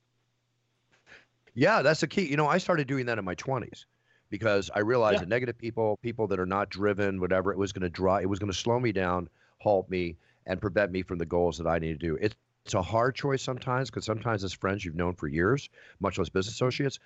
[1.55, 2.29] Yeah, that's the key.
[2.29, 3.85] You know, I started doing that in my 20s
[4.29, 5.21] because I realized yeah.
[5.21, 8.27] that negative people, people that are not driven, whatever, it was going to draw, it
[8.27, 11.69] was going to slow me down, halt me, and prevent me from the goals that
[11.69, 12.19] I need to do.
[12.21, 12.35] It's
[12.65, 15.69] it's a hard choice sometimes because sometimes as friends you've known for years,
[16.01, 16.99] much less business associates.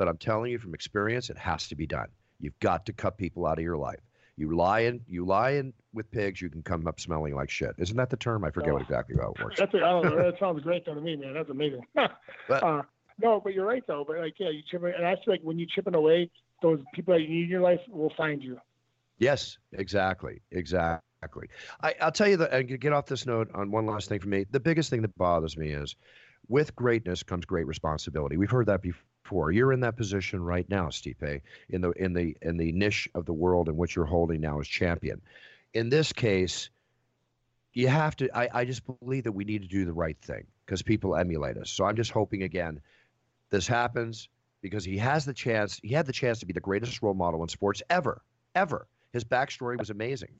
[0.00, 2.06] But I'm telling you from experience, it has to be done.
[2.38, 4.00] You've got to cut people out of your life.
[4.34, 7.72] You lie in, you lie in with pigs, you can come up smelling like shit.
[7.76, 8.42] Isn't that the term?
[8.42, 9.58] I forget oh, what exactly how it works.
[9.58, 10.16] That's a, I don't know.
[10.16, 11.34] That sounds great though to me, man.
[11.34, 11.84] That's amazing.
[11.94, 12.80] but, uh,
[13.22, 14.02] no, but you're right though.
[14.08, 16.30] But like, yeah, you chip, and I feel like when you chipping away,
[16.62, 18.56] those people that you need in your life will find you.
[19.18, 21.48] Yes, exactly, exactly.
[21.82, 22.54] I, will tell you that.
[22.54, 24.46] And get off this note on one last thing for me.
[24.50, 25.94] The biggest thing that bothers me is,
[26.48, 28.38] with greatness comes great responsibility.
[28.38, 29.04] We've heard that before.
[29.52, 33.26] You're in that position right now, Stipe, in the in the in the niche of
[33.26, 35.20] the world in which you're holding now as champion.
[35.74, 36.70] In this case,
[37.72, 38.28] you have to.
[38.36, 41.56] I, I just believe that we need to do the right thing because people emulate
[41.56, 41.70] us.
[41.70, 42.80] So I'm just hoping again,
[43.50, 44.28] this happens
[44.62, 45.80] because he has the chance.
[45.82, 48.22] He had the chance to be the greatest role model in sports ever,
[48.54, 48.86] ever.
[49.12, 50.32] His backstory was amazing.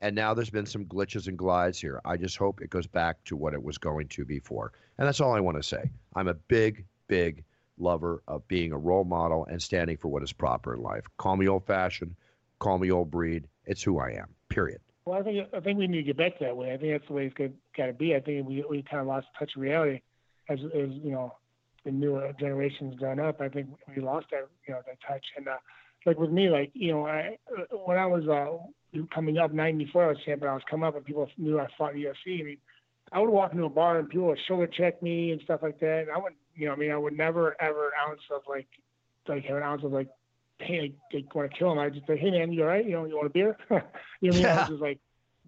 [0.00, 2.00] And now there's been some glitches and glides here.
[2.04, 4.72] I just hope it goes back to what it was going to before.
[4.98, 5.90] And that's all I want to say.
[6.14, 7.44] I'm a big, big
[7.78, 11.04] lover of being a role model and standing for what is proper in life.
[11.16, 12.14] Call me old fashioned,
[12.58, 13.48] call me old breed.
[13.66, 14.80] It's who I am, period.
[15.04, 16.72] Well, I think I think we need to get back that way.
[16.72, 18.14] I think that's the way it's got to be.
[18.14, 20.00] I think we we kind of lost touch of reality
[20.48, 21.34] as as you know
[21.84, 25.24] the newer generations grown up, I think we lost that you know that touch.
[25.36, 25.56] And uh,
[26.06, 27.38] like with me, like you know, I
[27.84, 30.50] when I was uh, coming up '94, I was champion.
[30.50, 32.40] I was coming up, and people knew I fought UFC.
[32.40, 32.58] I mean,
[33.12, 35.78] I would walk into a bar and people would shoulder check me and stuff like
[35.80, 36.02] that.
[36.02, 38.68] And I would, you know, I mean, I would never ever ounce of like
[39.28, 40.08] like have an ounce of like,
[40.58, 41.78] hey, I, I want to kill him.
[41.78, 42.84] I just say, hey man, you all right?
[42.84, 43.56] You know, you want a beer?
[43.70, 43.82] you know
[44.20, 44.42] what I mean?
[44.42, 44.54] Yeah.
[44.54, 45.00] I was just like,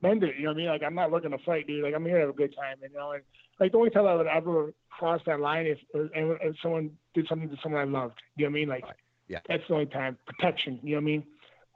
[0.02, 0.36] mend it.
[0.36, 0.68] You know what I mean?
[0.68, 1.82] Like I'm not looking to fight, dude.
[1.82, 2.76] Like I'm here to have a good time.
[2.82, 3.22] And, you know, and
[3.60, 7.48] like the only time I would ever cross that line if if someone did something
[7.48, 8.20] to someone I loved.
[8.36, 8.68] You know what I mean?
[8.68, 8.84] Like
[9.28, 9.40] yeah.
[9.48, 10.80] that's the only time protection.
[10.82, 11.24] You know what I mean?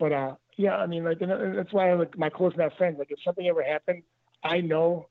[0.01, 2.99] But uh, yeah, I mean, like, and that's why I like my close enough friends.
[2.99, 4.03] Like, if something ever happened,
[4.43, 5.09] I know,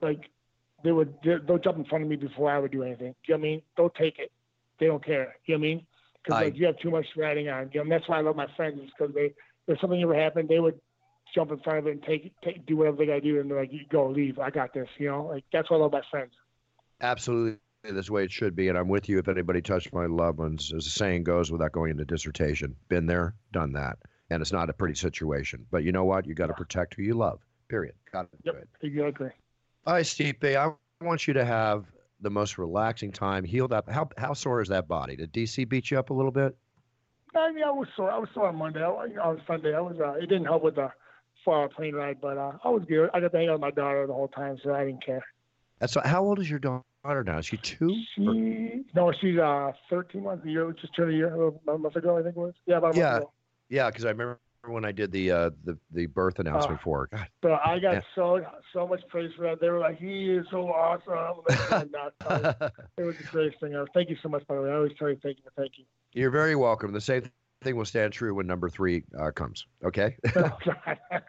[0.00, 0.30] like,
[0.84, 3.14] they would they'll jump in front of me before I would do anything.
[3.26, 3.62] Do you know what I mean?
[3.76, 4.30] They'll take it.
[4.78, 5.36] they don't care.
[5.46, 5.86] Do You know what I mean?
[6.24, 7.70] Because like you have too much riding on.
[7.72, 9.32] You know, and that's why I love my friends is because they
[9.66, 10.80] if something ever happened, they would
[11.34, 13.50] jump in front of it and take take do whatever they got to do, and
[13.50, 14.38] they're like, "You go, leave.
[14.38, 16.32] I got this." You know, like that's why I love my friends.
[17.00, 18.68] Absolutely, that's the way it should be.
[18.68, 19.18] And I'm with you.
[19.18, 23.06] If anybody touched my loved ones, as the saying goes, without going into dissertation, been
[23.06, 23.98] there, done that,
[24.30, 25.66] and it's not a pretty situation.
[25.70, 26.26] But you know what?
[26.26, 27.40] You got to protect who you love.
[27.68, 27.94] Period.
[28.12, 28.68] Got to do it.
[28.80, 29.30] Exactly.
[29.88, 30.70] All right, Stipe, I
[31.02, 31.86] want you to have
[32.20, 33.88] the most relaxing time, healed up.
[33.88, 35.16] How how sore is that body?
[35.16, 36.54] Did DC beat you up a little bit?
[37.34, 38.10] I mean, I was sore.
[38.10, 38.82] I was sore on Monday.
[38.82, 39.96] I, you know, on Sunday, I was.
[39.98, 40.92] Uh, it didn't help with the
[41.42, 43.08] four-hour plane ride, but uh, I was good.
[43.14, 45.24] I got to hang out with my daughter the whole time, so I didn't care.
[45.78, 46.84] That's how old is your daughter
[47.24, 47.38] now?
[47.38, 47.88] Is she two?
[47.88, 50.44] Or- She no, she's uh 13 months.
[50.44, 52.52] A year, just turned a year about a month ago, I think it was.
[52.66, 53.10] Yeah, about a Yeah.
[53.12, 53.32] month ago.
[53.70, 56.98] Yeah, because I remember when I did the uh, the the birth announcement Uh, for
[57.00, 57.08] her.
[57.16, 58.00] God, But I got Yeah.
[58.14, 59.60] so so much praise for that.
[59.60, 62.54] They were like, "He is so awesome." Uh,
[62.98, 63.86] it was the greatest thing ever.
[63.94, 64.70] Thank you so much, by the way.
[64.70, 65.84] I always tell you thank you, thank you.
[66.12, 66.92] You're very welcome.
[66.92, 67.22] The same
[67.62, 69.66] thing will stand true when number three uh, comes.
[69.84, 70.16] Okay.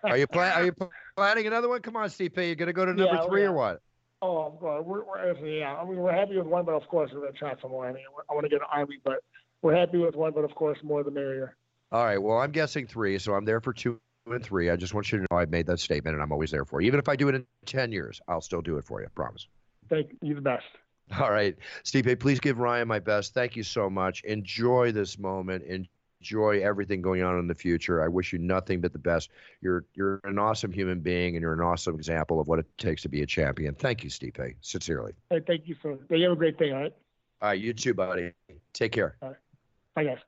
[0.04, 0.54] are you plan?
[0.54, 0.74] Are you
[1.16, 1.82] planning another one?
[1.82, 2.38] Come on, Stipe.
[2.38, 3.80] You're gonna go to number Yeah, three or what?
[4.22, 4.86] Oh, I'm going.
[4.86, 5.76] We're, we're yeah.
[5.76, 7.88] I mean, we're happy with one, but of course we're gonna try for more.
[7.88, 9.20] I mean, I want to get an army, but
[9.62, 11.56] we're happy with one, but of course more the merrier.
[11.92, 12.22] All right.
[12.22, 14.70] Well, I'm guessing three, so I'm there for two and three.
[14.70, 16.82] I just want you to know I've made that statement, and I'm always there for
[16.82, 16.88] you.
[16.88, 19.08] Even if I do it in ten years, I'll still do it for you.
[19.16, 19.48] Promise.
[19.90, 20.66] Thank you, the best.
[21.20, 23.34] All right, Stipe, please give Ryan my best.
[23.34, 24.24] Thank you so much.
[24.26, 25.64] Enjoy this moment.
[26.22, 28.04] Enjoy everything going on in the future.
[28.04, 29.32] I wish you nothing but the best.
[29.62, 33.02] You're you're an awesome human being, and you're an awesome example of what it takes
[33.04, 33.74] to be a champion.
[33.74, 34.54] Thank you, Stipe.
[34.62, 35.14] Sincerely.
[35.32, 35.98] Hey, thank you so.
[36.12, 36.72] You have a great day.
[36.72, 36.94] All right.
[37.42, 38.34] All right, you too, buddy.
[38.74, 39.16] Take care.
[39.96, 40.20] Bye, guys.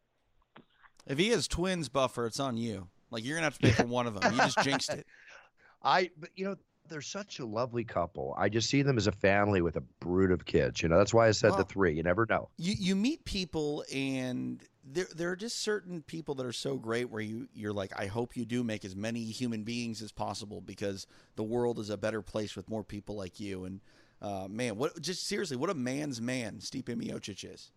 [1.12, 2.88] If he has twins, Buffer, it's on you.
[3.12, 4.32] Like you're gonna have to pay for one of them.
[4.34, 5.06] You just jinxed it.
[5.84, 6.56] I, but you know,
[6.88, 8.34] they're such a lovely couple.
[8.38, 10.82] I just see them as a family with a brood of kids.
[10.82, 11.96] You know, that's why I said the three.
[11.96, 12.50] You never know.
[12.58, 17.10] You you meet people and there there are just certain people that are so great
[17.10, 20.62] where you you're like I hope you do make as many human beings as possible
[20.62, 23.82] because the world is a better place with more people like you and
[24.22, 27.72] uh, man what just seriously what a man's man Stipe Miocic is.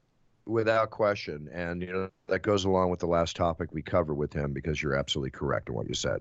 [0.46, 1.48] Without question.
[1.52, 4.82] And, you know, that goes along with the last topic we covered with him because
[4.82, 6.20] you're absolutely correct in what you said.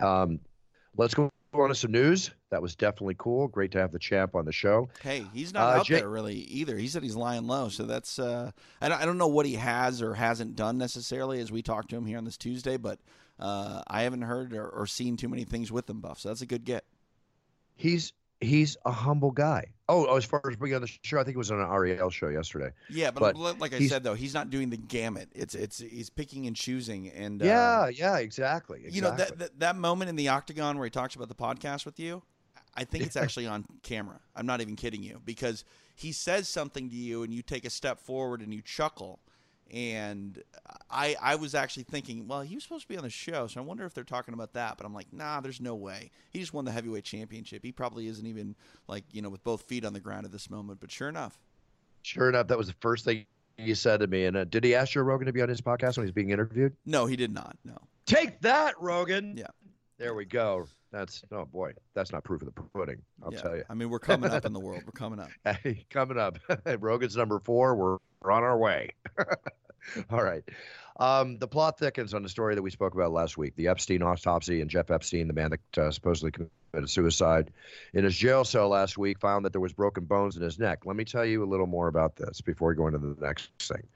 [0.00, 0.38] Um,
[0.96, 2.30] let's go on to some news.
[2.50, 3.48] That was definitely cool.
[3.48, 4.88] Great to have the champ on the show.
[5.02, 6.76] Hey, he's not Uh, out there really either.
[6.76, 8.50] He said he's lying low, so that's uh,
[8.80, 11.88] I don't, I don't know what he has or hasn't done necessarily as we talk
[11.88, 13.00] to him here on this Tuesday, but
[13.40, 16.20] uh, I haven't heard or, or seen too many things with him, Buff.
[16.20, 16.84] So that's a good get.
[17.74, 19.72] He's he's a humble guy.
[19.88, 21.68] Oh, oh, as far as being on the show, I think it was on an
[21.68, 22.72] REL show yesterday.
[22.90, 25.28] Yeah, but, But like I said though, he's not doing the gamut.
[25.34, 28.82] It's it's he's picking and choosing, and uh, yeah, yeah, exactly.
[28.88, 31.84] you know that, that that moment in the octagon where he talks about the podcast
[31.86, 32.22] with you.
[32.74, 34.20] I think it's actually on camera.
[34.34, 37.70] I'm not even kidding you because he says something to you and you take a
[37.70, 39.20] step forward and you chuckle.
[39.72, 40.42] And
[40.90, 43.60] I I was actually thinking, well, he was supposed to be on the show, so
[43.60, 44.76] I wonder if they're talking about that.
[44.76, 46.10] But I'm like, nah, there's no way.
[46.30, 47.64] He just won the heavyweight championship.
[47.64, 48.54] He probably isn't even
[48.86, 50.78] like you know with both feet on the ground at this moment.
[50.80, 51.38] But sure enough,
[52.02, 53.26] Sure enough, that was the first thing
[53.58, 54.26] you said to me.
[54.26, 56.30] And uh, did he ask Joe Rogan to be on his podcast when he's being
[56.30, 56.76] interviewed?
[56.86, 57.56] no, he did not.
[57.64, 57.76] No.
[58.06, 59.34] Take that, Rogan.
[59.36, 59.46] Yeah.
[59.98, 60.66] There we go.
[60.92, 63.02] That's oh boy, that's not proof of the pudding.
[63.24, 63.40] I'll Yeah.
[63.40, 63.64] tell you.
[63.68, 64.82] I mean, we're coming up in the world.
[64.86, 65.30] We're coming up.
[65.44, 66.38] Hey, coming up,
[66.78, 67.74] Rogan's number four.
[67.74, 68.90] We're, we're on our way.
[70.10, 70.42] All right.
[70.98, 74.02] Um, the plot thickens on the story that we spoke about last week the Epstein
[74.02, 77.50] autopsy and Jeff Epstein, the man that uh, supposedly committed suicide
[77.92, 80.80] in his jail cell last week, found that there was broken bones in his neck.
[80.86, 83.50] Let me tell you a little more about this before we go into the next
[83.58, 83.86] thing.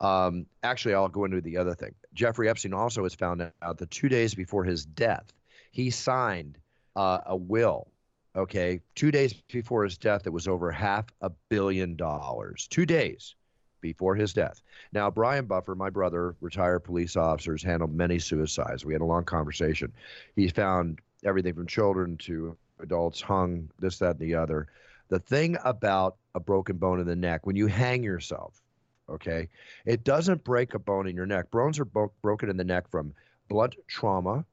[0.00, 1.94] Um, actually, I'll go into the other thing.
[2.12, 5.32] Jeffrey Epstein also has found out that two days before his death,
[5.70, 6.58] he signed
[6.96, 7.88] uh, a will
[8.34, 12.66] okay, two days before his death, it was over half a billion dollars.
[12.68, 13.34] Two days
[13.82, 14.62] before his death.
[14.92, 18.86] Now, Brian Buffer, my brother, retired police officers, handled many suicides.
[18.86, 19.92] We had a long conversation.
[20.34, 24.68] He found everything from children to adults hung, this, that, and the other.
[25.10, 28.62] The thing about a broken bone in the neck, when you hang yourself,
[29.10, 29.48] okay,
[29.84, 31.50] it doesn't break a bone in your neck.
[31.50, 33.12] Bones are bo- broken in the neck from
[33.48, 34.44] blunt trauma,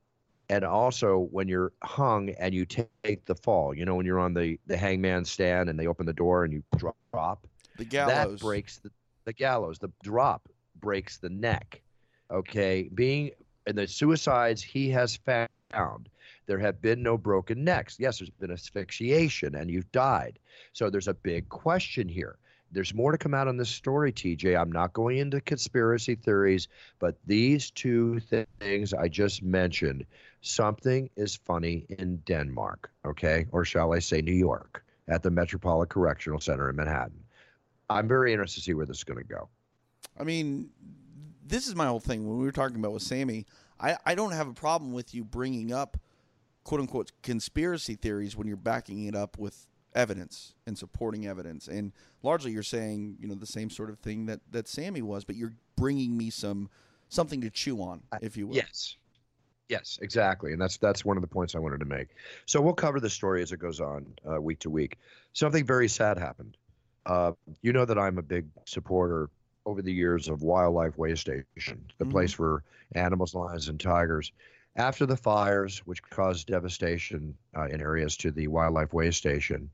[0.49, 4.33] and also when you're hung and you take the fall you know when you're on
[4.33, 8.45] the the hangman stand and they open the door and you drop The gallows that
[8.45, 8.91] breaks the,
[9.25, 11.81] the gallows the drop breaks the neck
[12.31, 13.31] okay being
[13.67, 16.09] in the suicides he has found
[16.45, 20.39] there have been no broken necks yes there's been asphyxiation and you've died
[20.73, 22.37] so there's a big question here
[22.71, 24.55] there's more to come out on this story, TJ.
[24.55, 26.67] I'm not going into conspiracy theories,
[26.99, 28.19] but these two
[28.59, 30.05] things I just mentioned,
[30.41, 33.47] something is funny in Denmark, okay?
[33.51, 37.23] Or shall I say New York, at the Metropolitan Correctional Center in Manhattan.
[37.89, 39.49] I'm very interested to see where this is going to go.
[40.19, 40.69] I mean,
[41.45, 42.27] this is my whole thing.
[42.27, 43.45] When we were talking about with Sammy,
[43.79, 45.97] I, I don't have a problem with you bringing up
[46.63, 51.67] quote unquote conspiracy theories when you're backing it up with evidence and supporting evidence.
[51.67, 55.23] And largely you're saying, you know, the same sort of thing that, that Sammy was,
[55.23, 56.69] but you're bringing me some
[57.07, 58.55] something to chew on, if you will.
[58.55, 58.97] Yes.
[59.67, 62.07] Yes, exactly, and that's that's one of the points I wanted to make.
[62.47, 64.97] So we'll cover the story as it goes on uh, week to week.
[65.33, 66.57] Something very sad happened.
[67.05, 67.31] Uh,
[67.61, 69.29] you know that I'm a big supporter
[69.65, 71.45] over the years of Wildlife Way Station,
[71.97, 72.11] the Mhm.
[72.11, 74.31] place for animals, lions, and tigers.
[74.75, 79.69] After the fires, which caused devastation uh, in areas to the Wildlife Way Station,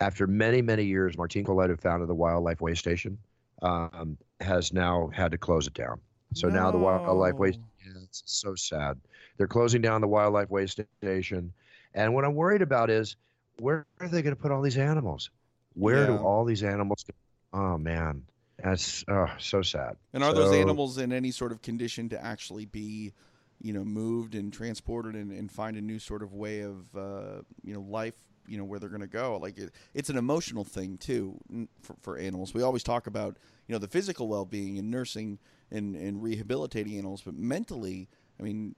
[0.00, 3.18] after many, many years, Martine Collette, who founded the Wildlife Way Station,
[3.62, 6.00] um, has now had to close it down.
[6.34, 7.50] So now the Wildlife Way
[7.86, 8.00] No.
[8.02, 9.00] it's so sad.
[9.36, 11.52] They're closing down the Wildlife Way Station.
[11.94, 13.16] And what I'm worried about is
[13.60, 15.30] where are they going to put all these animals?
[15.74, 17.14] Where do all these animals go?
[17.58, 18.22] Oh, man.
[18.62, 19.96] That's oh, so sad.
[20.12, 23.12] And are those animals in any sort of condition to actually be,
[23.60, 27.42] you know, moved and transported and, and find a new sort of way of, uh,
[27.62, 28.14] you know, life,
[28.46, 29.38] you know, where they're going to go?
[29.40, 31.38] Like it, it's an emotional thing too
[31.82, 32.54] for, for animals.
[32.54, 35.38] We always talk about, you know, the physical well-being and nursing
[35.70, 38.08] and, and rehabilitating animals, but mentally,
[38.38, 38.74] I mean,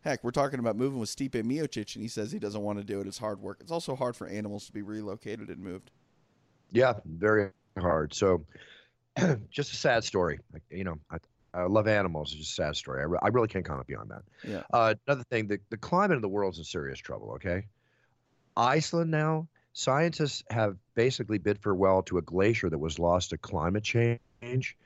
[0.00, 2.84] heck, we're talking about moving with Stipe Miocic, and he says he doesn't want to
[2.84, 3.06] do it.
[3.06, 3.58] It's hard work.
[3.60, 5.90] It's also hard for animals to be relocated and moved.
[6.72, 8.14] Yeah, very hard.
[8.14, 8.44] So
[9.50, 10.38] just a sad story.
[10.52, 11.18] Like, you know, I,
[11.54, 12.32] I love animals.
[12.32, 13.00] It's just a sad story.
[13.00, 14.22] I, re- I really can't comment beyond that.
[14.46, 14.62] Yeah.
[14.72, 17.66] Uh, another thing, the, the climate of the world's in serious trouble, okay?
[18.56, 23.84] Iceland now, scientists have basically bid farewell to a glacier that was lost to climate
[23.84, 24.76] change.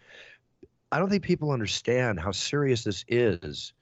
[0.92, 3.72] I don't think people understand how serious this is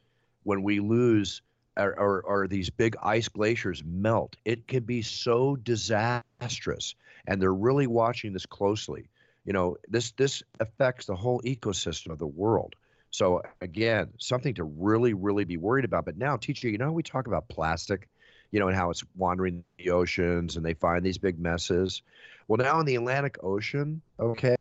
[0.45, 1.43] when we lose
[1.79, 4.37] or, or, or these big ice glaciers melt.
[4.45, 6.95] It can be so disastrous,
[7.27, 9.09] and they're really watching this closely.
[9.45, 12.75] You know, this this affects the whole ecosystem of the world.
[13.11, 16.05] So again, something to really, really be worried about.
[16.05, 18.09] But now, TJ, you know, we talk about plastic,
[18.51, 22.03] you know, and how it's wandering the oceans, and they find these big messes.
[22.47, 24.57] Well, now in the Atlantic Ocean, okay,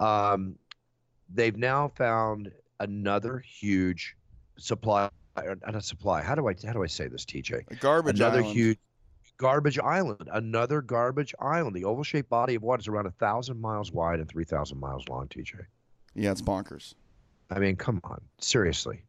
[0.00, 0.56] um,
[1.32, 4.16] they've now found another huge
[4.58, 5.08] supply.
[5.36, 6.22] Not a supply.
[6.22, 7.70] How do I how do I say this, TJ?
[7.70, 8.54] A garbage another island.
[8.54, 8.78] huge
[9.38, 10.28] garbage island.
[10.32, 11.74] Another garbage island.
[11.74, 15.04] The oval-shaped body of water is around a thousand miles wide and three thousand miles
[15.08, 15.28] long.
[15.28, 15.54] TJ.
[16.14, 16.94] Yeah, it's bonkers.
[17.50, 19.04] I mean, come on, seriously.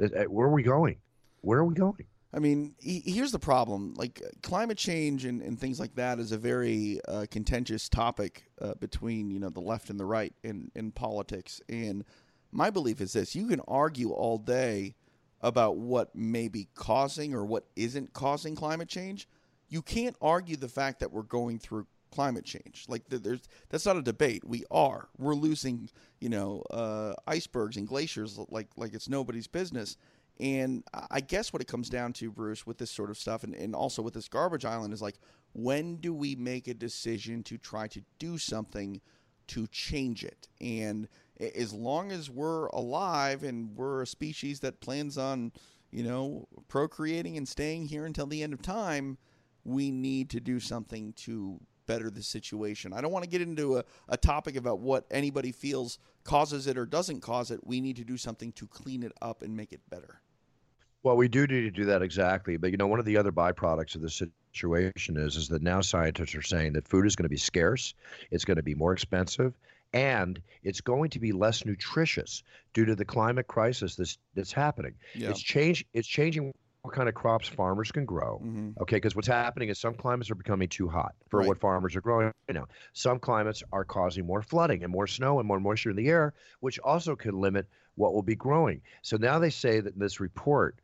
[0.00, 0.96] Uh, uh, Where are we going?
[1.40, 2.06] Where are we going?
[2.32, 6.32] I mean, he, here's the problem: like climate change and, and things like that is
[6.32, 10.70] a very uh, contentious topic uh, between you know the left and the right in
[10.74, 11.60] in politics.
[11.68, 12.04] And
[12.52, 14.94] my belief is this: you can argue all day
[15.40, 19.28] about what may be causing or what isn't causing climate change.
[19.68, 22.86] You can't argue the fact that we're going through climate change.
[22.88, 24.44] Like there's that's not a debate.
[24.44, 25.08] We are.
[25.18, 29.96] We're losing, you know, uh, icebergs and glaciers like like it's nobody's business.
[30.40, 33.54] And I guess what it comes down to, Bruce, with this sort of stuff, and,
[33.54, 35.16] and also with this garbage island, is like,
[35.52, 39.00] when do we make a decision to try to do something
[39.48, 40.46] to change it?
[40.60, 41.08] And
[41.40, 45.52] as long as we're alive and we're a species that plans on,
[45.90, 49.18] you know, procreating and staying here until the end of time,
[49.64, 52.92] we need to do something to better the situation.
[52.92, 56.76] I don't want to get into a, a topic about what anybody feels causes it
[56.76, 57.66] or doesn't cause it.
[57.66, 60.20] We need to do something to clean it up and make it better.
[61.02, 62.56] Well, we do need to do that exactly.
[62.56, 64.20] But you know, one of the other byproducts of this
[64.52, 67.94] situation is is that now scientists are saying that food is going to be scarce,
[68.30, 69.54] it's going to be more expensive,
[69.92, 72.42] and it's going to be less nutritious
[72.74, 74.94] due to the climate crisis that's that's happening.
[75.14, 75.30] Yeah.
[75.30, 75.84] It's change.
[75.92, 78.38] It's changing what kind of crops farmers can grow.
[78.38, 81.48] hmm Okay, because what's happening is some climates are becoming too hot for Right.
[81.48, 82.66] what farmers are growing right now.
[82.92, 86.34] Some climates are causing more flooding and more snow and more moisture in the air,
[86.60, 88.80] which also can limit what will be growing.
[89.02, 90.78] So now they say that in this report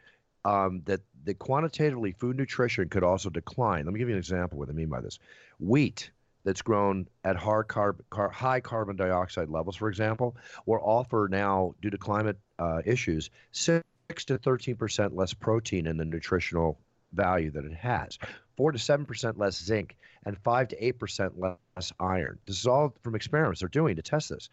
[0.44, 3.84] um, that the quantitatively food nutrition could also decline.
[3.84, 5.18] Let me give you an example of what I mean by this.
[5.60, 6.10] Wheat
[6.44, 11.74] that's grown at hard carb, car, high carbon dioxide levels, for example, will offer now,
[11.80, 13.82] due to climate uh, issues, six
[14.26, 16.78] to 13% less protein in the nutritional
[17.12, 18.18] value that it has,
[18.56, 22.38] four to 7% less zinc, and five to 8% less iron.
[22.46, 24.48] This is all from experiments they're doing to test this.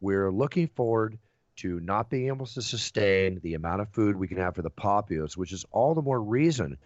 [0.00, 1.18] We're looking forward
[1.56, 4.70] to not being able to sustain the amount of food we can have for the
[4.70, 6.76] populace, which is all the more reason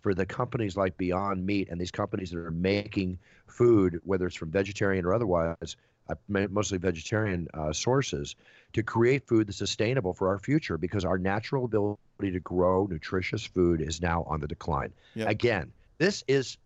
[0.00, 4.36] for the companies like Beyond Meat and these companies that are making food, whether it's
[4.36, 5.76] from vegetarian or otherwise,
[6.08, 8.34] uh, mostly vegetarian uh, sources,
[8.72, 13.44] to create food that's sustainable for our future because our natural ability to grow nutritious
[13.44, 14.92] food is now on the decline.
[15.14, 15.28] Yep.
[15.28, 16.56] Again, this is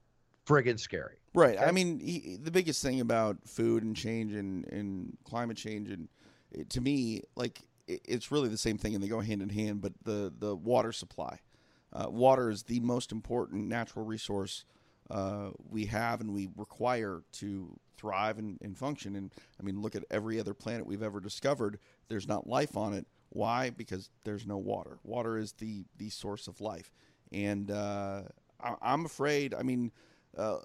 [0.47, 1.17] friggin' scary.
[1.35, 1.59] Right.
[1.59, 6.09] I mean, he, the biggest thing about food and change and, and climate change, and
[6.51, 9.49] it, to me, like it, it's really the same thing, and they go hand in
[9.49, 9.81] hand.
[9.81, 11.39] But the the water supply,
[11.93, 14.65] uh, water is the most important natural resource
[15.11, 19.17] uh, we have and we require to thrive and, and function.
[19.17, 21.79] And I mean, look at every other planet we've ever discovered.
[22.09, 23.07] There's not life on it.
[23.31, 23.71] Why?
[23.71, 24.99] Because there's no water.
[25.05, 26.93] Water is the the source of life,
[27.33, 28.23] and uh,
[28.63, 29.55] I, I'm afraid.
[29.55, 29.91] I mean
[30.37, 30.57] uh,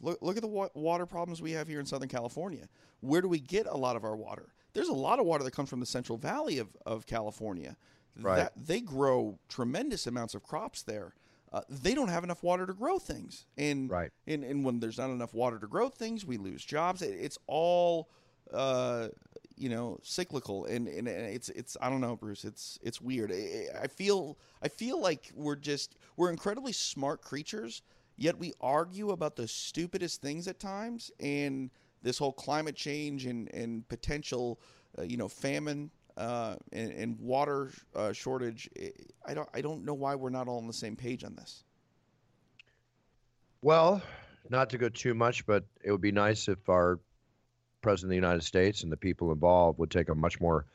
[0.00, 2.68] look, look at the wa- water problems we have here in Southern California.
[3.00, 4.54] Where do we get a lot of our water?
[4.72, 7.76] There's a lot of water that comes from the Central Valley of, of California.
[8.20, 8.36] Right.
[8.36, 11.14] That, they grow tremendous amounts of crops there.
[11.52, 13.46] Uh, they don't have enough water to grow things.
[13.56, 14.10] And, Right.
[14.26, 17.02] and, and when there's not enough water to grow things, we lose jobs.
[17.02, 18.08] It, it's all,
[18.52, 19.08] uh,
[19.56, 20.64] you know, cyclical.
[20.64, 23.30] And, and it's, it's, I don't know, Bruce, it's, it's weird.
[23.32, 27.82] I, I feel, I feel like we're just, we're incredibly smart creatures
[28.16, 31.70] Yet we argue about the stupidest things at times, and
[32.02, 34.60] this whole climate change and and potential,
[34.98, 38.68] uh, you know, famine uh, and, and, water uh, shortage.
[39.26, 41.64] I don't I don't know why we're not all on the same page on this.
[43.62, 44.02] Well,
[44.50, 47.00] not to go too much, but it would be nice if our
[47.82, 50.66] president of the United States and the people involved would take a much more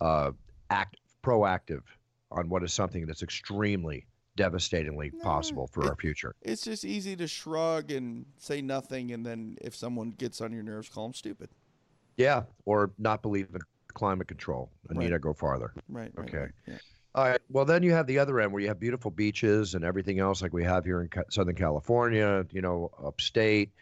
[0.00, 0.30] uh,
[0.70, 1.82] act proactive
[2.30, 6.34] on what is something that's extremely devastatingly no, possible for it, our future.
[6.42, 10.62] It's just easy to shrug and say nothing, and then if someone gets on your
[10.62, 11.50] nerves, call them stupid.
[12.16, 13.60] Yeah, or not believe in
[13.98, 15.04] climate control and right.
[15.04, 15.72] need to go farther.
[15.88, 16.12] Right.
[16.14, 16.38] right okay.
[16.38, 16.78] Right, yeah.
[17.14, 17.40] All right.
[17.50, 20.40] Well, then you have the other end where you have beautiful beaches and everything else,
[20.40, 22.46] like we have here in Southern California.
[22.52, 23.72] You know, upstate,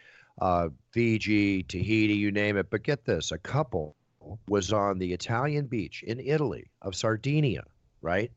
[0.41, 2.69] uh, Fiji, Tahiti, you name it.
[2.71, 3.95] But get this: a couple
[4.47, 7.63] was on the Italian beach in Italy of Sardinia.
[8.01, 8.31] Right.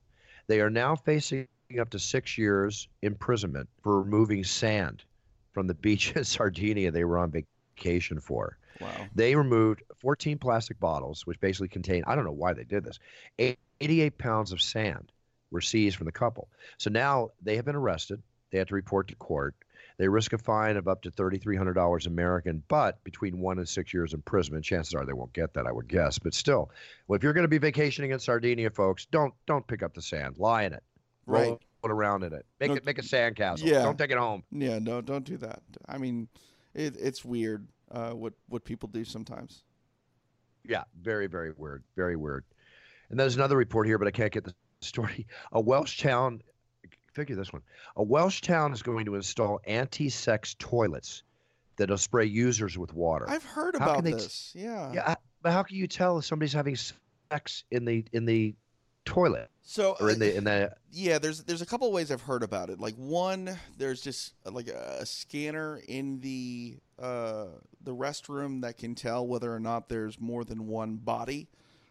[0.49, 1.49] They are now facing
[1.81, 5.05] up to six years imprisonment for removing sand
[5.53, 8.59] from the beach in Sardinia they were on vacation for.
[8.81, 9.07] Wow.
[9.15, 12.99] They removed 14 plastic bottles, which basically contain, I don't know why they did this,
[13.39, 15.13] 88 pounds of sand
[15.51, 16.49] were seized from the couple.
[16.79, 18.23] So now they have been arrested.
[18.51, 19.55] They have to report to court.
[19.99, 24.15] They risk a fine of up to $3,300 American, but between one and six years
[24.15, 24.65] imprisonment.
[24.65, 26.19] Chances are they won't get that, I would guess.
[26.19, 26.71] But still,
[27.07, 30.01] well, if you're going to be vacationing in Sardinia, folks, don't don't pick up the
[30.01, 30.37] sand.
[30.39, 30.83] Lie in it
[31.27, 31.49] right.
[31.49, 32.47] Roll around in it.
[32.61, 33.65] Make No, it make a sandcastle.
[33.65, 33.83] yeah.
[33.83, 34.43] Don't take it home.
[34.51, 35.63] Yeah, no, don't do that.
[35.89, 36.29] I mean,
[36.75, 39.63] it, it's weird uh, what what people do sometimes.
[40.67, 41.83] Yeah, very very weird.
[41.97, 42.45] Very weird.
[43.11, 45.27] And there's another report here, but I can't get the story.
[45.53, 46.43] A Welsh town.
[47.13, 47.63] Figure this one.
[47.97, 51.25] A Welsh town is going to install anti-sex toilets
[51.77, 53.29] that'll spray users with water.
[53.29, 54.53] I've heard How about they- this.
[54.55, 54.93] Yeah.
[54.93, 58.55] yeah, but how can you tell if somebody's having sex in the in the
[59.05, 60.73] toilet So or in the in the?
[60.93, 62.79] Yeah, there's there's a couple of ways I've heard about it.
[62.79, 67.47] Like one, there's just like a, a scanner in the uh,
[67.83, 71.49] the restroom that can tell whether or not there's more than one body.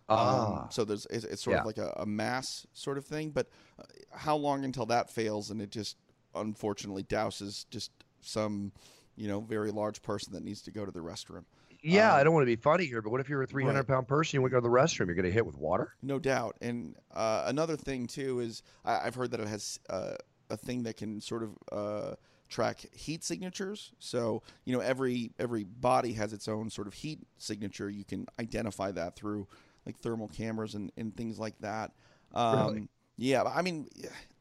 [0.07, 0.63] Ah.
[0.63, 1.59] Um, so there's it's, it's sort Yeah.
[1.61, 3.29] of like a, a mass sort of thing.
[3.31, 3.47] But
[3.79, 5.97] uh, how long until that fails and it just
[6.35, 7.91] unfortunately douses just
[8.21, 8.71] some
[9.15, 11.43] you know very large person that needs to go to the restroom.
[11.81, 13.77] Yeah, Um, I don't want to be funny here, but what if you're a 300
[13.77, 13.87] right.
[13.87, 14.35] pound person?
[14.37, 15.05] You want to go to the restroom?
[15.05, 15.93] You're going to hit with water?
[16.01, 16.57] No doubt.
[16.59, 20.15] And uh, another thing too is I, I've heard that it has uh,
[20.49, 22.15] a thing that can sort of uh,
[22.49, 23.91] track heat signatures.
[23.99, 27.89] So you know every every body has its own sort of heat signature.
[27.89, 29.47] You can identify that through
[29.85, 31.91] like thermal cameras and, and things like that.
[32.33, 32.87] Um, Really?
[33.17, 33.89] Yeah, I mean,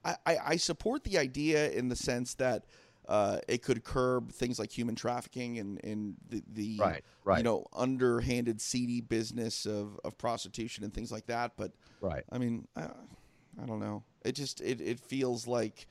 [0.05, 2.65] I, I, I support the idea in the sense that.
[3.09, 7.39] Uh, it could curb things like human trafficking and, and the, the Right, right.
[7.39, 12.23] you know underhanded seedy business of, of prostitution and things like that but Right.
[12.31, 12.83] i mean I,
[13.63, 15.87] I don't know it just it, it feels like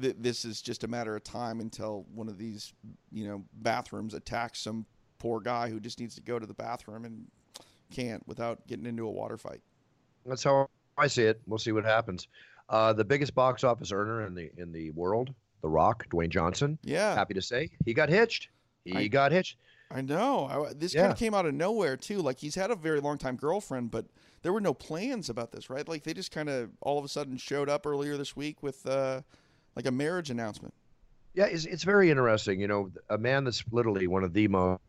[0.00, 2.72] th- this is just a matter of time until one of these
[3.10, 4.86] you know bathrooms attacks some
[5.18, 7.26] poor guy who just needs to go to the bathroom and
[7.90, 9.60] can't without getting into a water fight
[10.26, 10.68] That's how
[10.98, 11.40] I see it.
[11.46, 12.28] We'll see what happens.
[12.68, 15.32] Uh, the biggest box office earner in the in the world,
[15.62, 16.78] The Rock, Dwayne Johnson.
[16.82, 18.48] yeah Happy to say he got hitched.
[18.84, 19.56] He I- got hitched.
[19.90, 20.46] I know.
[20.46, 21.02] I, this Yeah.
[21.02, 22.18] kind of came out of nowhere too.
[22.22, 24.06] Like he's had a very long time girlfriend, but
[24.40, 25.86] there were no plans about this, right?
[25.86, 28.86] Like they just kind of all of a sudden showed up earlier this week with
[28.86, 29.20] uh,
[29.76, 30.74] like a marriage announcement.
[31.34, 32.60] Yeah, it's, it's very interesting.
[32.60, 34.80] You know, a man that's literally one of the most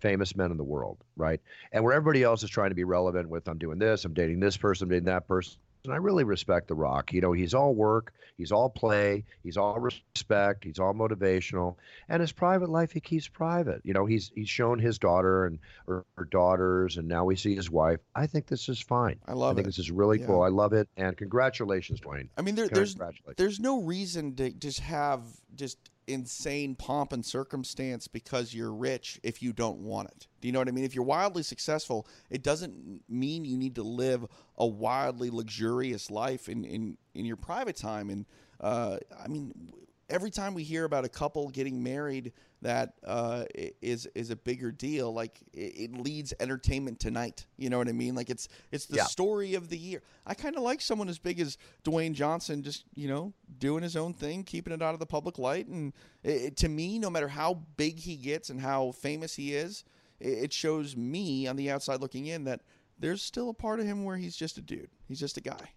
[0.00, 1.40] famous men in the world, right?
[1.72, 4.40] And where everybody else is trying to be relevant with, I'm doing this, I'm dating
[4.40, 5.58] this person, I'm dating that person.
[5.84, 7.12] And I really respect The Rock.
[7.12, 11.76] You know, he's all work, he's all play, he's all respect, he's all motivational,
[12.08, 13.82] and his private life he keeps private.
[13.84, 17.54] You know, he's he's shown his daughter and or her daughters, and now we see
[17.54, 18.00] his wife.
[18.14, 19.20] I think this is fine.
[19.28, 19.68] I love I think it.
[19.68, 20.26] this is really Yeah.
[20.26, 20.42] cool.
[20.42, 22.28] I love it, and congratulations, Dwayne.
[22.38, 22.96] I mean, there, there's
[23.36, 25.20] there's no reason to just have
[25.54, 25.76] just
[26.06, 30.26] insane pomp and circumstance because you're rich if you don't want it.
[30.40, 30.84] Do you know what I mean?
[30.84, 34.26] If you're wildly successful, it doesn't mean you need to live
[34.56, 38.10] a wildly luxurious life in in, in your private time.
[38.10, 38.26] And
[38.60, 39.72] uh, I mean,
[40.08, 42.32] every time we hear about a couple getting married
[42.64, 43.44] that uh,
[43.82, 45.12] is is a bigger deal.
[45.12, 47.44] Like it, it, leads Entertainment Tonight.
[47.58, 48.14] You know what I mean?
[48.14, 49.04] Like it's it's the yeah.
[49.04, 50.02] story of the year.
[50.26, 53.96] I kind of like someone as big as Dwayne Johnson, just you know doing his
[53.96, 55.66] own thing, keeping it out of the public light.
[55.66, 55.92] And
[56.22, 59.84] it, to me, no matter how big he gets and how famous he is,
[60.18, 62.62] it shows me on the outside looking in that
[62.98, 64.88] there's still a part of him where he's just a dude.
[65.06, 65.72] He's just a guy.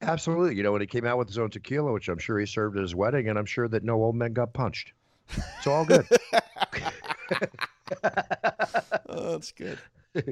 [0.00, 0.56] Absolutely.
[0.56, 2.76] You know, when he came out with his own tequila, which I'm sure he served
[2.76, 4.94] at his wedding, and I'm sure that no old men got punched.
[5.28, 6.06] It's all good.
[9.08, 9.78] oh, that's good.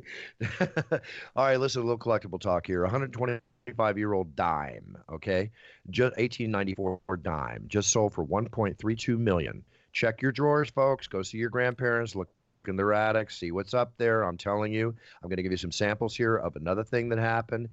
[1.36, 2.82] all right, listen, a little collectible talk here.
[2.82, 5.51] 125 year old dime, okay?
[5.91, 9.62] Just 1894 dime, just sold for 1.32 million.
[9.93, 11.07] Check your drawers, folks.
[11.09, 12.14] Go see your grandparents.
[12.14, 12.28] Look
[12.68, 13.38] in their attics.
[13.38, 14.22] see what's up there.
[14.22, 17.18] I'm telling you, I'm going to give you some samples here of another thing that
[17.18, 17.68] happened.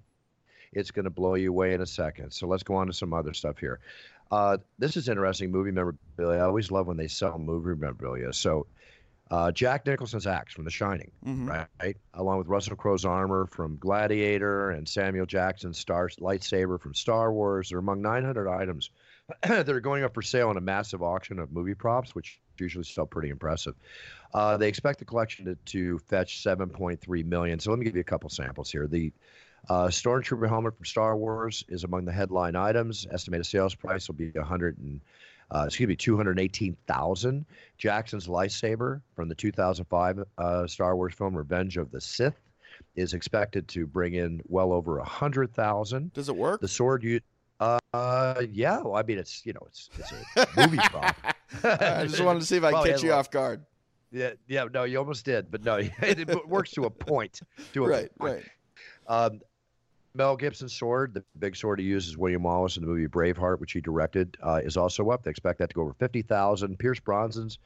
[0.71, 2.31] It's going to blow you away in a second.
[2.31, 3.79] So let's go on to some other stuff here.
[4.31, 6.39] Uh, this is interesting movie memorabilia.
[6.39, 8.33] I always love when they sell movie memorabilia.
[8.33, 8.67] So,
[9.29, 11.49] uh, Jack Nicholson's axe from The Shining, mm-hmm.
[11.49, 11.97] right?
[12.13, 17.69] Along with Russell Crowe's armor from Gladiator and Samuel Jackson's star lightsaber from Star Wars.
[17.69, 18.89] They're among 900 items
[19.43, 22.85] that are going up for sale in a massive auction of movie props, which usually
[22.85, 23.75] sell pretty impressive.
[24.33, 27.59] Uh, they expect the collection to, to fetch 7.3 million.
[27.59, 28.87] So let me give you a couple samples here.
[28.87, 29.11] The
[29.69, 33.05] uh, Stormtrooper helmet from Star Wars is among the headline items.
[33.11, 35.01] Estimated sales price will be 100 and
[35.49, 37.45] uh, excuse me, 218,000.
[37.77, 42.35] Jackson's lightsaber from the 2005 uh, Star Wars film Revenge of the Sith
[42.95, 46.13] is expected to bring in well over a hundred thousand.
[46.13, 46.61] Does it work?
[46.61, 47.21] The sword you.
[47.59, 47.79] Uh,
[48.51, 48.81] yeah.
[48.81, 51.15] Well, I mean, it's you know, it's it's a movie prop.
[51.63, 53.65] I just wanted to see if I could catch you off guard.
[54.11, 54.65] Yeah, yeah.
[54.71, 57.41] No, you almost did, but no, it works to a point.
[57.73, 58.33] To a right, point.
[58.35, 58.43] right.
[59.07, 59.41] Um,
[60.13, 63.73] Mel Gibson's sword, the big sword he uses, William Wallace in the movie Braveheart, which
[63.73, 65.23] he directed, uh, is also up.
[65.23, 66.77] They expect that to go over 50,000.
[66.79, 67.59] Pierce Brosnan's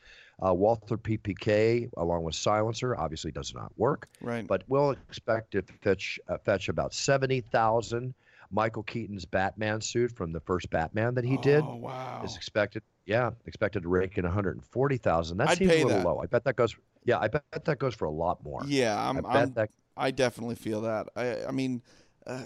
[0.46, 4.08] uh, Walther PPK, along with Silencer, obviously does not work.
[4.22, 4.46] Right.
[4.46, 8.14] But we'll expect to fetch, uh, fetch about 70,000.
[8.52, 12.22] Michael Keaton's Batman suit from the first Batman that he oh, did wow.
[12.24, 12.84] is expected.
[13.06, 15.38] Yeah, expected to rake in 140,000.
[15.38, 16.06] That I'd seems a little that.
[16.06, 16.20] low.
[16.22, 16.76] I bet that goes.
[17.06, 18.62] Yeah, I bet that goes for a lot more.
[18.66, 19.26] Yeah, I'm.
[19.26, 19.70] I I'm, that.
[19.98, 21.08] I definitely feel that.
[21.16, 21.46] I.
[21.46, 21.82] I mean,
[22.28, 22.44] uh,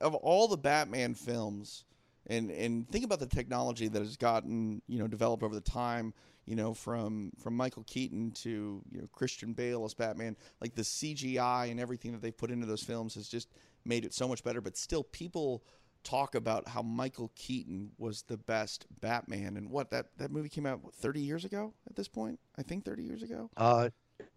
[0.00, 1.84] of all the Batman films,
[2.26, 6.14] and and think about the technology that has gotten you know developed over the time.
[6.46, 10.82] You know, from from Michael Keaton to you know Christian Bale as Batman, like the
[10.82, 13.48] CGI and everything that they've put into those films has just
[13.86, 14.60] made it so much better.
[14.60, 15.64] But still, people
[16.02, 20.66] talk about how Michael Keaton was the best Batman, and what that that movie came
[20.66, 22.38] out what, 30 years ago at this point.
[22.58, 23.50] I think 30 years ago.
[23.56, 23.88] Uh,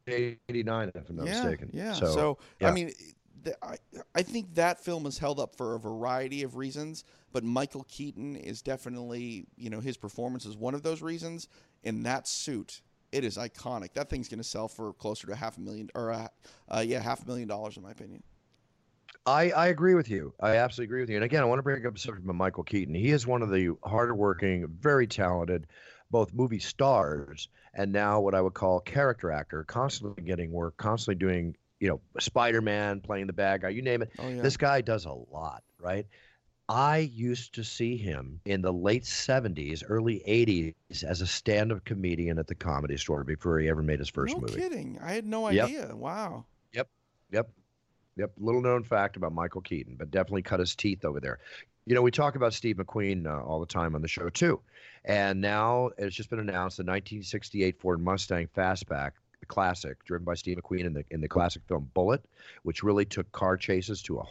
[0.07, 1.70] 89, if I'm not yeah, mistaken.
[1.74, 1.93] Yeah.
[1.93, 2.70] So, so yeah.
[2.70, 2.91] I mean,
[3.62, 3.78] I,
[4.16, 8.36] I think that film is held up for a variety of reasons, but Michael Keaton
[8.36, 11.48] is definitely, you know, his performance is one of those reasons.
[11.84, 12.82] In that suit,
[13.12, 13.94] it is iconic.
[13.94, 16.28] That thing's going to sell for closer to half a million, or uh,
[16.70, 18.24] uh, yeah, half a million dollars, in my opinion.
[19.26, 20.34] I, I agree with you.
[20.40, 21.18] I absolutely agree with you.
[21.18, 22.96] And again, I want to bring up a subject of Michael Keaton.
[22.96, 25.68] He is one of the hardworking, very talented,
[26.10, 31.20] both movie stars and now what I would call character actor, constantly getting work, constantly
[31.20, 34.11] doing you know, Spider Man playing the bad guy, you name it.
[34.19, 34.41] Oh, yeah.
[34.41, 36.05] This guy does a lot, right?
[36.69, 41.86] I used to see him in the late 70s, early 80s as a stand up
[41.86, 44.59] comedian at the comedy store before he ever made his first no movie.
[44.59, 44.99] kidding.
[45.01, 45.65] I had no Yep.
[45.65, 45.95] idea.
[45.95, 46.45] Wow.
[46.73, 46.89] Yep.
[47.32, 47.49] Yep.
[48.17, 48.32] Yep.
[48.38, 51.39] Little known fact about Michael Keaton, but definitely cut his teeth over there.
[51.86, 54.59] You know, we talk about Steve McQueen uh, all the time on the show, too.
[55.05, 59.11] And now it's just been announced the 1968 Ford Mustang Fastback
[59.48, 62.24] classic, driven by Steve McQueen in the in the classic film Bullitt,
[62.64, 64.24] which really took car chases to a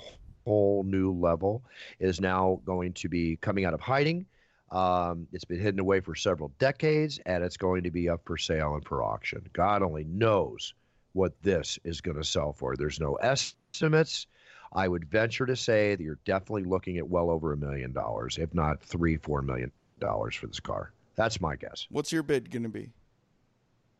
[0.45, 1.65] whole new level,
[1.99, 4.27] is now going to be coming out of hiding.
[4.71, 8.37] Um, it's been hidden away for several decades, and it's going to be up for
[8.37, 9.47] sale and for auction.
[9.53, 10.75] God only knows
[11.13, 12.77] what this is going to sell for.
[12.77, 14.27] There's no estimates.
[14.73, 18.39] I would venture to say that you're definitely looking at well over a million dollars,
[18.39, 20.93] if not three, four million dollars for this car.
[21.15, 21.87] That's my guess.
[21.91, 22.91] What's your bid going to be?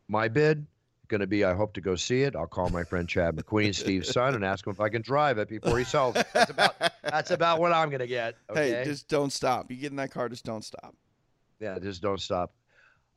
[0.07, 0.65] My bid,
[1.07, 2.35] going to be I hope to go see it.
[2.35, 5.37] I'll call my friend Chad McQueen, Steve's son, and ask him if I can drive
[5.39, 6.27] it before he sells it.
[6.33, 8.35] That's about that's about what I'm going to get.
[8.49, 8.71] Okay?
[8.71, 9.71] Hey, just don't stop.
[9.71, 10.95] You get in that car, just don't stop.
[11.59, 12.53] Yeah, just don't stop.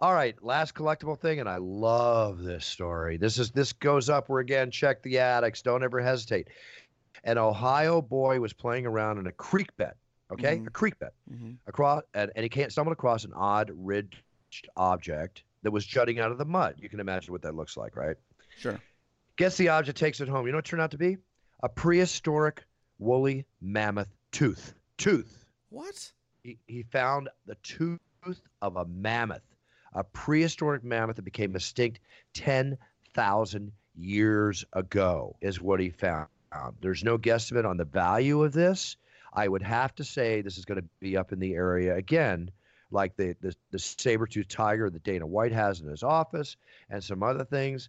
[0.01, 3.19] All right, last collectible thing, and I love this story.
[3.19, 5.61] This is this goes up where again, check the attics.
[5.61, 6.49] Don't ever hesitate.
[7.25, 9.93] An Ohio boy was playing around in a creek bed.
[10.33, 10.69] Okay, Mhm.
[10.69, 11.51] a creek bed Mm-hmm.
[11.67, 14.09] across, and, and he can't stumble across an odd red
[14.77, 16.77] object that was jutting out of the mud.
[16.79, 18.17] You can imagine what that looks like, right?
[18.59, 18.81] Sure.
[19.37, 20.47] Guess the object, takes it home.
[20.47, 21.17] You know what it turned out to be?
[21.63, 22.65] A prehistoric
[22.99, 24.75] woolly mammoth tooth.
[24.99, 25.45] Tooth.
[25.71, 26.13] What?
[26.43, 28.01] He, he found the tooth
[28.63, 29.43] of a mammoth,
[29.95, 32.01] a prehistoric mammoth that became extinct
[32.35, 36.29] 10,000 years ago, is what he found.
[36.81, 38.97] There's no guesstimate on the value of this.
[39.33, 42.51] I would have to say this is going to be up in the area again,
[42.91, 46.57] like the, the, the saber-tooth tiger that Dana White has in his office
[46.89, 47.89] and some other things.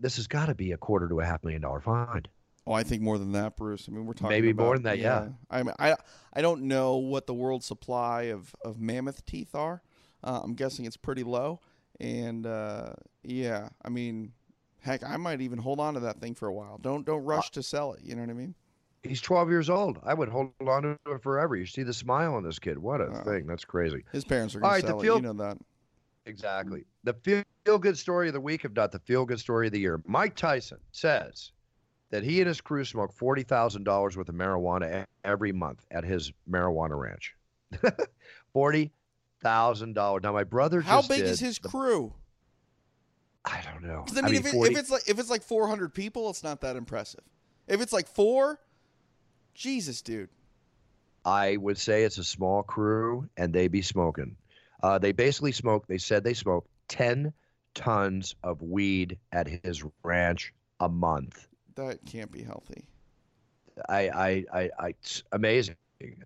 [0.00, 2.28] This has got to be a quarter to a half million dollar find.
[2.66, 3.86] Oh, I think more than that, Bruce.
[3.88, 5.28] I mean, we're talking Maybe about, more than that, yeah.
[5.50, 5.96] I mean, I
[6.32, 9.82] I don't know what the world supply of of mammoth teeth are.
[10.22, 11.60] Uh, I'm guessing it's pretty low,
[12.00, 14.32] and uh, yeah, I mean,
[14.80, 16.78] heck, I might even hold on to that thing for a while.
[16.78, 18.00] Don't don't rush to sell it.
[18.02, 18.54] You know what I mean?
[19.04, 19.98] He's 12 years old.
[20.02, 21.54] I would hold on to it forever.
[21.56, 22.78] You see the smile on this kid.
[22.78, 23.46] What a Uh, thing.
[23.46, 24.04] That's crazy.
[24.12, 25.28] His parents are going right, to sell field- it.
[25.28, 25.58] You know that.
[26.26, 26.84] Exactly.
[27.04, 27.12] The
[27.64, 30.00] feel good story of the week, if not the feel good story of the year.
[30.06, 31.52] Mike Tyson says
[32.10, 36.98] that he and his crew smoke $40,000 worth of marijuana every month at his marijuana
[36.98, 37.34] ranch.
[38.54, 40.22] $40,000.
[40.22, 42.14] Now, my brother How big is his the- crew?
[43.44, 44.04] I don't know.
[44.06, 46.42] 'Cause, I mean, if, it, 40 if it's like if it's like 400 people, it's
[46.42, 47.20] not that impressive.
[47.68, 48.58] If it's like four,
[49.54, 50.28] Jesus, dude.
[51.24, 54.36] I would say it's a small crew and they be smoking.
[54.82, 57.32] Uh, they basically smoke, they said they smoke 10
[57.74, 61.48] tons of weed at his ranch a month.
[61.76, 62.84] That can't be healthy.
[63.88, 65.76] I, I, I, I, it's amazing.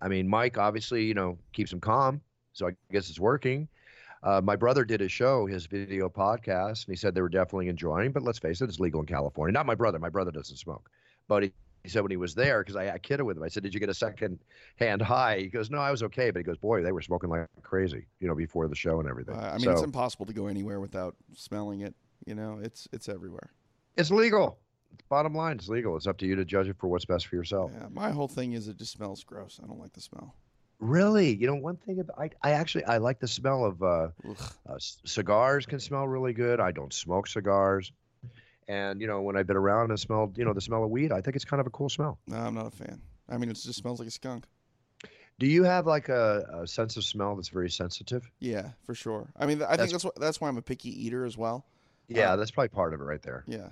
[0.01, 2.21] I mean, Mike obviously, you know, keeps him calm.
[2.53, 3.67] So I guess it's working.
[4.21, 7.69] Uh, my brother did a show, his video podcast, and he said they were definitely
[7.69, 8.11] enjoying.
[8.11, 9.53] But let's face it, it's legal in California.
[9.53, 9.97] Not my brother.
[9.97, 10.89] My brother doesn't smoke.
[11.29, 11.53] But he,
[11.89, 13.73] he said when he was there, because I, I kidded with him, I said, "Did
[13.73, 14.37] you get a second
[14.75, 17.29] hand high?" He goes, "No, I was okay." But he goes, "Boy, they were smoking
[17.31, 20.27] like crazy, you know, before the show and everything." Uh, I mean, so it's impossible
[20.27, 21.95] to go anywhere without smelling it.
[22.27, 23.51] You know, it's it's everywhere.
[23.97, 24.59] it's legal.
[25.09, 25.95] Bottom line, it's legal.
[25.97, 27.71] It's up to you to judge it for what's best for yourself.
[27.73, 29.59] Yeah, my whole thing is it just smells gross.
[29.63, 30.35] I don't like the smell.
[30.79, 34.09] Really, you know, one thing about I, I actually I like the smell of uh,
[34.69, 35.65] uh, cigars.
[35.65, 36.59] Can smell really good.
[36.59, 37.91] I don't smoke cigars,
[38.69, 41.11] and you know, when I've been around and smelled, you know, the smell of weed,
[41.11, 42.17] I think it's kind of a cool smell.
[42.27, 43.01] No, I'm not a fan.
[43.27, 44.45] I mean, it just smells like a skunk.
[45.39, 48.29] Do you have like a, a sense of smell that's very sensitive?
[48.39, 49.29] Yeah, for sure.
[49.37, 51.65] I mean, I think that's wh- that's why I'm a picky eater as well.
[52.07, 53.43] Yeah, Uh, that's probably part of it right there.
[53.47, 53.67] Yeah.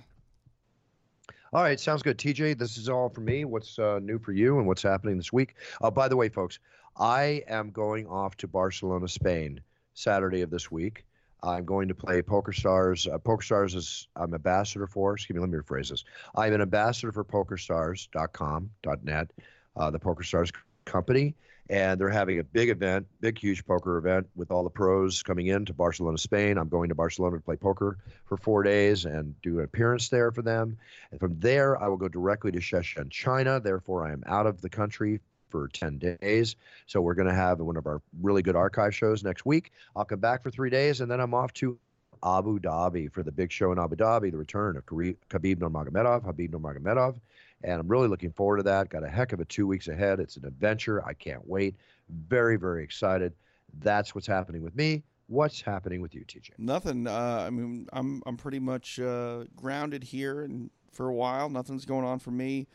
[1.52, 2.18] All right, sounds good.
[2.18, 3.44] TJ, this is all for me.
[3.44, 5.54] What's uh, new for you and what's happening this week?
[5.80, 6.58] Uh, by the way, folks,
[6.96, 9.60] I am going off to Barcelona, Spain,
[9.94, 11.04] Saturday of this week.
[11.42, 13.06] I'm going to play Poker Stars.
[13.06, 15.14] Uh, Poker Stars is I'm ambassador for.
[15.14, 16.04] Excuse me, let me rephrase this.
[16.34, 19.30] I'm an ambassador for PokerStars.com.net,
[19.76, 20.50] uh, the Poker Stars
[20.84, 21.34] company,
[21.70, 25.48] and they're having a big event, big, huge poker event with all the pros coming
[25.48, 26.58] in to Barcelona, Spain.
[26.58, 30.32] I'm going to Barcelona to play poker for four days and do an appearance there
[30.32, 30.78] for them.
[31.10, 33.60] And from there, I will go directly to Shenzhen, China.
[33.60, 36.56] Therefore, I am out of the country for 10 days.
[36.86, 39.72] So we're going to have one of our really good archive shows next week.
[39.96, 41.78] I'll come back for three days, and then I'm off to
[42.24, 46.52] Abu Dhabi for the big show in Abu Dhabi, the return of Khabib Nurmagomedov, Habib
[46.52, 47.18] Nurmagomedov.
[47.64, 48.88] And I'm really looking forward to that.
[48.88, 50.20] Got a heck of a two weeks ahead.
[50.20, 51.04] It's an adventure.
[51.04, 51.74] I can't wait.
[52.08, 53.32] Very, very excited.
[53.80, 55.02] That's what's happening with me.
[55.26, 56.52] What's happening with you, TJ?
[56.56, 57.06] Nothing.
[57.06, 61.84] Uh, I mean, I'm I'm pretty much uh, grounded here, and for a while, nothing's
[61.84, 62.66] going on for me.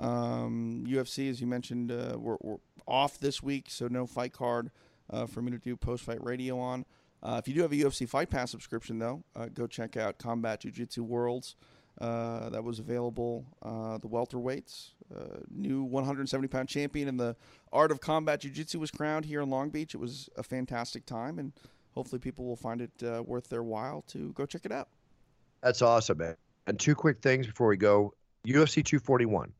[0.00, 2.56] Um, UFC, as you mentioned, uh, we're, we're
[2.88, 4.70] off this week, so no fight card
[5.10, 6.86] uh, for me to do post fight radio on.
[7.22, 10.18] Uh, if you do have a UFC Fight Pass subscription, though, uh, go check out
[10.18, 11.54] Combat Jiu Jitsu Worlds.
[12.00, 13.44] Uh, that was available.
[13.60, 14.92] Uh, the welterweights,
[15.50, 17.36] new 170 pound champion in the
[17.74, 19.94] art of combat jiu jitsu was crowned here in Long Beach.
[19.94, 21.52] It was a fantastic time, and
[21.92, 24.88] hopefully people will find it worth their while to go check it out.
[25.62, 26.36] That's awesome, man.
[26.66, 28.14] And two quick things before we go.
[28.46, 29.52] UFC 241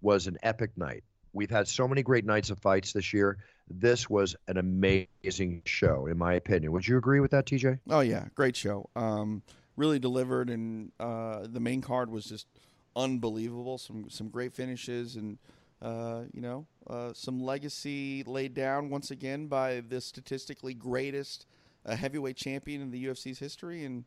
[0.00, 1.04] was an epic night.
[1.32, 3.38] We've had so many great nights of fights this year.
[3.68, 6.72] This was an amazing show, in my opinion.
[6.72, 7.80] Would you agree with that, TJ?
[7.90, 8.88] Oh yeah, great show.
[8.94, 9.42] Um,
[9.76, 12.46] really delivered, and uh, the main card was just
[12.94, 13.78] unbelievable.
[13.78, 15.38] Some some great finishes, and
[15.82, 21.46] uh, you know uh, some legacy laid down once again by the statistically greatest
[21.84, 24.04] uh, heavyweight champion in the UFC's history, and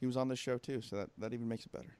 [0.00, 0.80] he was on this show too.
[0.80, 1.96] So that that even makes it better.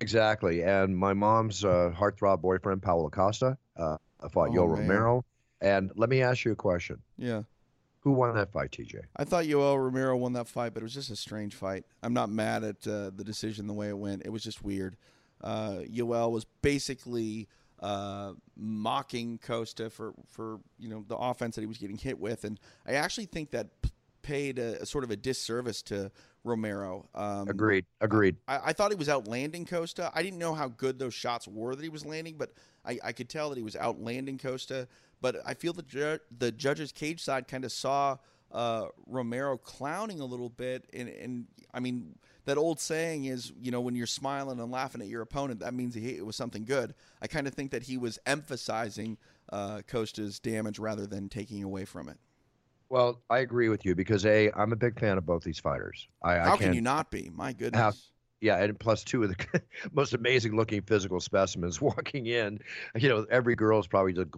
[0.00, 0.62] Exactly.
[0.62, 3.96] And my mom's uh, heartthrob boyfriend, Paulo Costa, uh,
[4.30, 4.88] fought Oh, Yoel man.
[4.88, 5.24] Romero.
[5.60, 7.02] And let me ask you a question.
[7.18, 7.42] Yeah.
[8.00, 9.02] Who won that fight, TJ?
[9.16, 11.84] I thought Yoel Romero won that fight, but it was just a strange fight.
[12.02, 14.22] I'm not mad at uh, the decision, the way it went.
[14.24, 14.96] It was just weird.
[15.42, 17.46] Uh, Yoel was basically
[17.80, 22.44] uh, mocking Costa for, for you know the offense that he was getting hit with,
[22.44, 23.68] and I actually think that
[24.22, 26.10] paid a, a sort of a disservice to
[26.44, 27.08] Romero.
[27.14, 27.84] Um, agreed.
[28.00, 28.36] Agreed.
[28.48, 30.10] I, I, thought he was outlanding Costa.
[30.14, 32.52] I didn't know how good those shots were that he was landing, but
[32.84, 34.88] I, I could tell that he was outlanding Costa.
[35.20, 38.16] But I feel the ju- the judges' cage side kind of saw
[38.52, 42.16] uh, Romero clowning a little bit, and, and I mean
[42.46, 45.74] that old saying is, you know, when you're smiling and laughing at your opponent, that
[45.74, 46.94] means it was something good.
[47.20, 49.18] I kind of think that he was emphasizing
[49.52, 52.16] uh, Costa's damage rather than taking away from it.
[52.90, 56.08] Well, I agree with you because a I'm a big fan of both these fighters.
[56.22, 57.30] I, How I can you not be?
[57.32, 57.80] My goodness.
[57.80, 57.92] How,
[58.40, 59.62] yeah, and plus two of the
[59.92, 62.58] most amazing looking physical specimens walking in.
[62.96, 64.28] You know, every girl is probably just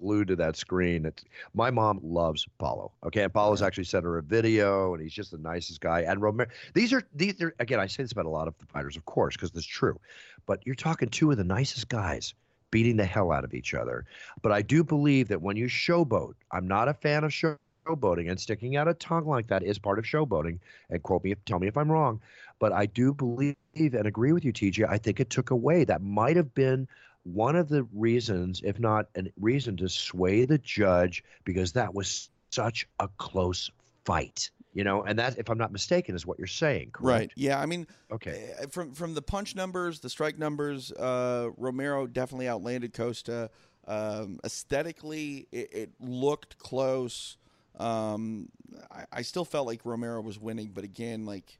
[0.00, 1.06] glued to that screen.
[1.06, 1.24] It's,
[1.54, 2.90] my mom loves Paulo.
[3.06, 3.68] Okay, and Paulo's yeah.
[3.68, 6.00] actually sent her a video, and he's just the nicest guy.
[6.00, 8.66] And Romero, these are these are again, I say this about a lot of the
[8.66, 10.00] fighters, of course, because it's true.
[10.46, 12.34] But you're talking two of the nicest guys
[12.72, 14.04] beating the hell out of each other.
[14.42, 17.56] But I do believe that when you showboat, I'm not a fan of show
[17.86, 20.58] showboating and sticking out a tongue like that is part of showboating.
[20.90, 22.20] And quote me, tell me if I'm wrong,
[22.58, 24.88] but I do believe and agree with you, TJ.
[24.88, 25.84] I think it took away.
[25.84, 26.86] That might have been
[27.24, 32.30] one of the reasons, if not a reason, to sway the judge because that was
[32.50, 33.70] such a close
[34.04, 34.50] fight.
[34.74, 37.20] You know, and that, if I'm not mistaken, is what you're saying, correct?
[37.20, 37.32] Right.
[37.36, 37.60] Yeah.
[37.60, 38.50] I mean, okay.
[38.58, 43.50] Eh, from from the punch numbers, the strike numbers, uh, Romero definitely outlanded Costa.
[43.86, 47.36] Um, aesthetically, it, it looked close.
[47.78, 48.48] Um,
[48.90, 51.58] I, I, still felt like Romero was winning, but again, like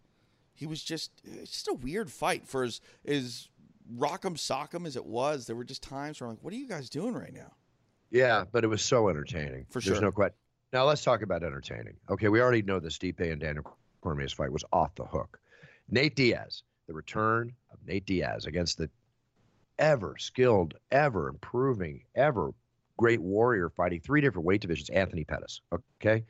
[0.54, 3.48] he was just it's just a weird fight for as as
[3.96, 5.46] rock'em sock'em as it was.
[5.46, 7.52] There were just times where I'm like, what are you guys doing right now?
[8.10, 9.66] Yeah, but it was so entertaining.
[9.70, 9.94] For sure.
[9.94, 10.36] There's no question.
[10.72, 11.94] Now let's talk about entertaining.
[12.08, 15.40] Okay, we already know the Stipe and Daniel Cormier's fight was off the hook.
[15.88, 18.88] Nate Diaz, the return of Nate Diaz against the
[19.78, 22.52] ever skilled, ever improving, ever
[22.96, 25.60] great warrior fighting three different weight divisions, Anthony Pettis.
[26.00, 26.24] Okay.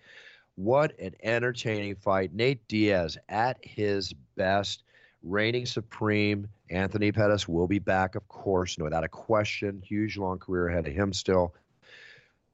[0.57, 2.33] What an entertaining fight.
[2.33, 4.85] Nate Diaz at his best,
[5.23, 6.47] reigning supreme.
[6.71, 9.83] Anthony Pettis will be back, of course, without a question.
[9.85, 11.55] Huge long career ahead of him still.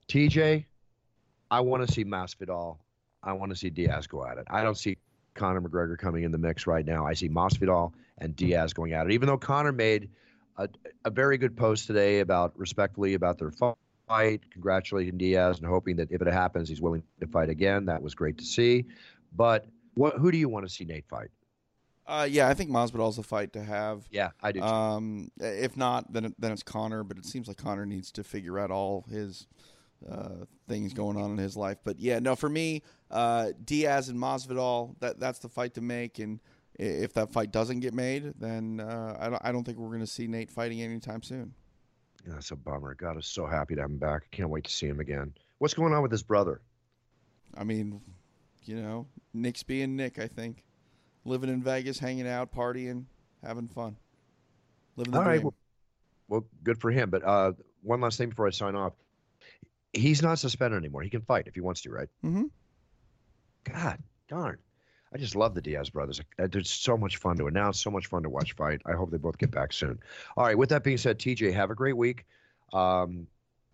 [0.08, 0.64] TJ,
[1.50, 2.78] I want to see Masvidal.
[3.22, 4.46] I want to see Diaz go at it.
[4.50, 4.96] I don't see
[5.34, 7.06] Conor McGregor coming in the mix right now.
[7.06, 9.12] I see Masvidal and Diaz going at it.
[9.12, 10.08] Even though Conor made
[10.56, 10.68] a,
[11.04, 13.76] a very good post today about respectfully about their fight
[14.10, 17.86] fight, congratulating Diaz and hoping that if it happens, he's willing to fight again.
[17.86, 18.86] That was great to see.
[19.34, 21.28] But what, who do you want to see Nate fight?
[22.06, 24.02] Uh, yeah, I think Masvidal's a fight to have.
[24.10, 24.60] Yeah, I do.
[24.62, 27.04] Um, if not, then then it's Conor.
[27.04, 29.46] But it seems like Conor needs to figure out all his
[30.10, 31.78] uh, things going on in his life.
[31.84, 32.82] But yeah, no, for me,
[33.12, 36.18] uh, Diaz and Masvidal, that that's the fight to make.
[36.18, 36.40] And
[36.74, 40.00] if that fight doesn't get made, then uh, I don't I don't think we're going
[40.00, 41.54] to see Nate fighting anytime soon.
[42.26, 42.94] Yeah, that's a bummer.
[42.94, 44.22] God, I'm so happy to have him back.
[44.32, 45.32] I can't wait to see him again.
[45.58, 46.60] What's going on with his brother?
[47.56, 48.00] I mean,
[48.64, 50.64] you know, Nick's being Nick, I think.
[51.24, 53.04] Living in Vegas, hanging out, partying,
[53.42, 53.96] having fun.
[54.96, 55.42] Living the All right.
[55.42, 55.54] Well,
[56.28, 57.10] well, good for him.
[57.10, 57.52] But uh,
[57.82, 58.92] one last thing before I sign off.
[59.92, 61.02] He's not suspended anymore.
[61.02, 62.08] He can fight if he wants to, right?
[62.24, 62.44] Mm-hmm.
[63.64, 63.98] God
[64.28, 64.58] darn.
[65.12, 66.20] I just love the Diaz brothers.
[66.38, 68.80] It's so much fun to announce, so much fun to watch fight.
[68.86, 69.98] I hope they both get back soon.
[70.36, 70.56] All right.
[70.56, 72.26] With that being said, TJ, have a great week.
[72.72, 73.26] Um,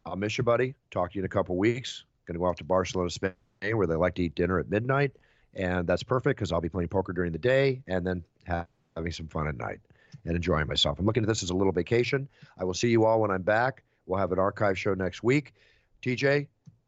[0.06, 0.74] I'll miss you, buddy.
[0.90, 2.04] Talk to you in a couple weeks.
[2.26, 5.12] Going to go off to Barcelona, Spain, where they like to eat dinner at midnight,
[5.54, 9.28] and that's perfect because I'll be playing poker during the day and then having some
[9.28, 9.80] fun at night
[10.24, 10.98] and enjoying myself.
[10.98, 12.28] I'm looking at this as a little vacation.
[12.58, 13.82] I will see you all when I'm back.
[14.06, 15.54] We'll have an archive show next week.
[16.02, 16.46] TJ,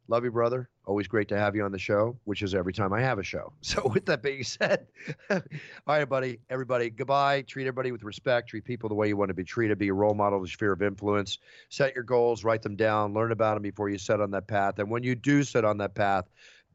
[0.09, 0.68] love you, brother.
[0.89, 3.22] Always great to have you on the show, which is every time I have a
[3.22, 3.53] show.
[3.61, 4.86] So, with that being said,
[5.30, 5.43] all
[5.86, 7.43] right, buddy, everybody, goodbye.
[7.43, 8.49] Treat everybody with respect.
[8.49, 9.76] Treat people the way you want to be treated.
[9.78, 11.39] Be a role model of sphere of influence.
[11.68, 14.78] Set your goals, write them down, learn about them before you set on that path.
[14.78, 16.24] And when you do set on that path,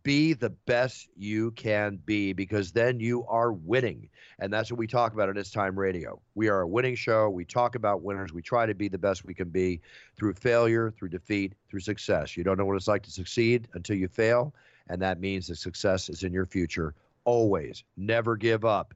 [0.03, 4.09] be the best you can be because then you are winning.
[4.39, 6.21] And that's what we talk about at It's Time Radio.
[6.35, 7.29] We are a winning show.
[7.29, 8.33] We talk about winners.
[8.33, 9.81] We try to be the best we can be
[10.15, 12.35] through failure, through defeat, through success.
[12.35, 14.53] You don't know what it's like to succeed until you fail.
[14.89, 16.93] And that means that success is in your future.
[17.23, 17.83] Always.
[17.95, 18.93] Never give up.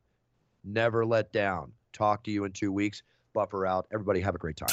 [0.66, 1.72] Never let down.
[1.94, 3.04] Talk to you in two weeks.
[3.34, 3.88] Buffer out.
[3.94, 4.68] Everybody have a great time.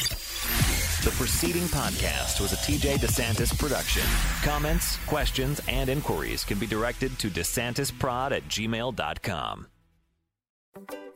[1.04, 4.02] The preceding podcast was a TJ DeSantis production.
[4.42, 9.66] Comments, questions, and inquiries can be directed to DeSantisProd at gmail.com.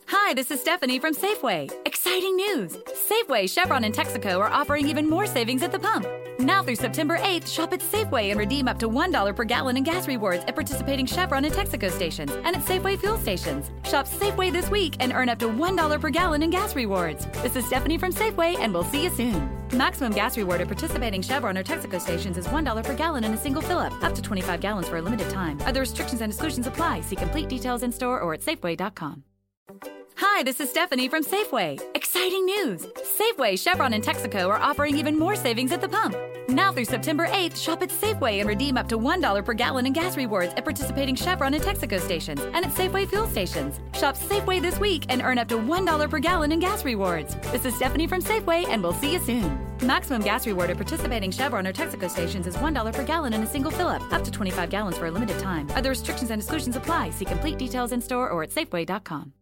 [0.08, 1.72] Hi, this is Stephanie from Safeway.
[1.86, 2.76] Exciting news!
[3.10, 6.06] Safeway, Chevron, and Texaco are offering even more savings at the pump.
[6.38, 9.82] Now through September 8th, shop at Safeway and redeem up to $1 per gallon in
[9.82, 13.72] gas rewards at participating Chevron and Texaco stations and at Safeway fuel stations.
[13.82, 17.26] Shop Safeway this week and earn up to $1 per gallon in gas rewards.
[17.42, 19.50] This is Stephanie from Safeway, and we'll see you soon.
[19.72, 23.36] Maximum gas reward at participating Chevron or Texaco stations is $1 per gallon in a
[23.36, 25.60] single fill up, up to 25 gallons for a limited time.
[25.62, 27.00] Other restrictions and exclusions apply.
[27.00, 29.24] See complete details in store or at Safeway.com.
[30.16, 31.78] Hi, this is Stephanie from Safeway.
[31.94, 32.86] Exciting news!
[33.18, 36.16] Safeway, Chevron, and Texaco are offering even more savings at the pump.
[36.48, 39.92] Now through September 8th, shop at Safeway and redeem up to $1 per gallon in
[39.92, 43.78] gas rewards at participating Chevron and Texaco stations and at Safeway fuel stations.
[43.92, 47.36] Shop Safeway this week and earn up to $1 per gallon in gas rewards.
[47.52, 49.58] This is Stephanie from Safeway, and we'll see you soon.
[49.82, 53.46] Maximum gas reward at participating Chevron or Texaco stations is $1 per gallon in a
[53.46, 55.68] single fill up, up to 25 gallons for a limited time.
[55.74, 57.10] Other restrictions and exclusions apply.
[57.10, 59.32] See complete details in store or at Safeway.com.